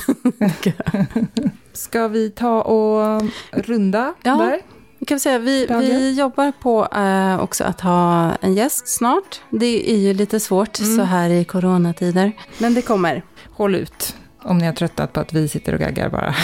Ska 1.74 2.08
vi 2.08 2.30
ta 2.30 2.62
och 2.62 3.22
runda 3.52 4.14
Ja. 4.24 4.36
där? 4.36 4.60
Kan 5.08 5.20
säga, 5.20 5.40
vi, 5.40 5.66
vi 5.80 6.12
jobbar 6.20 6.52
på 6.60 6.88
eh, 6.96 7.44
också 7.44 7.64
att 7.64 7.82
ha 7.82 8.32
en 8.42 8.54
gäst 8.54 8.88
snart. 8.88 9.42
Det 9.50 9.92
är 9.92 9.98
ju 9.98 10.14
lite 10.14 10.40
svårt 10.40 10.80
Mm. 10.80 10.96
så 10.98 11.04
här 11.04 11.30
i 11.30 11.46
coronatider. 11.46 12.32
Men 12.58 12.74
det 12.74 12.82
kommer. 12.82 13.24
Håll 13.52 13.76
ut. 13.76 14.16
Om 14.46 14.58
ni 14.58 14.66
har 14.66 14.74
tröttnat 14.74 15.14
på 15.14 15.20
att 15.20 15.34
vi 15.34 15.48
sitter 15.48 15.74
och 15.74 15.80
gaggar 15.80 16.10
bara. 16.10 16.36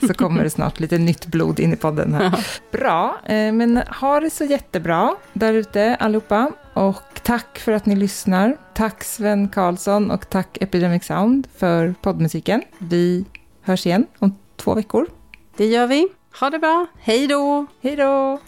så 0.06 0.14
kommer 0.14 0.44
det 0.44 0.50
snart 0.50 0.80
lite 0.80 0.98
nytt 0.98 1.26
blod 1.26 1.60
in 1.60 1.72
i 1.72 1.76
podden 1.76 2.14
här. 2.14 2.46
Bra, 2.72 3.20
eh, 3.26 3.52
men 3.52 3.76
ha 4.00 4.20
det 4.20 4.30
så 4.30 4.44
jättebra 4.44 5.14
där 5.32 5.52
ute 5.54 5.96
allihopa. 5.96 6.52
Och 6.74 7.20
tack 7.22 7.58
för 7.58 7.72
att 7.72 7.86
ni 7.86 7.96
lyssnar. 7.96 8.56
Tack 8.74 9.04
Sven 9.04 9.48
Karlsson 9.48 10.10
och 10.10 10.30
tack 10.30 10.58
Epidemic 10.60 11.04
Sound 11.04 11.46
för 11.56 11.94
poddmusiken. 12.02 12.62
Vi 12.78 13.24
hörs 13.62 13.86
igen 13.86 14.06
om 14.18 14.36
två 14.56 14.74
veckor. 14.74 15.06
Det 15.56 15.66
gör 15.66 15.86
vi. 15.86 16.08
Ha 16.32 16.50
det 16.50 16.58
bra. 16.58 16.86
Hej 16.98 17.26
då! 17.26 17.66
Hej 17.80 17.96
då! 17.96 18.38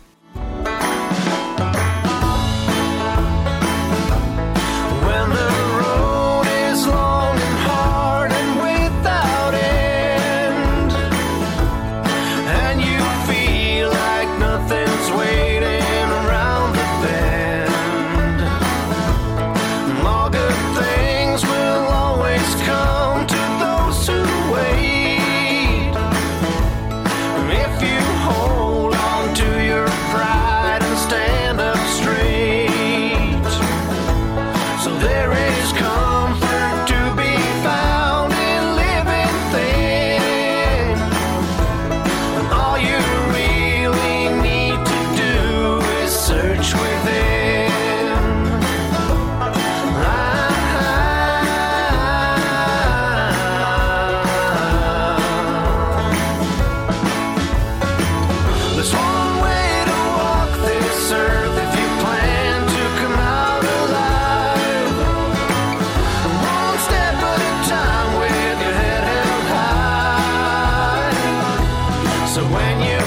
when 72.62 72.80
you 72.80 73.01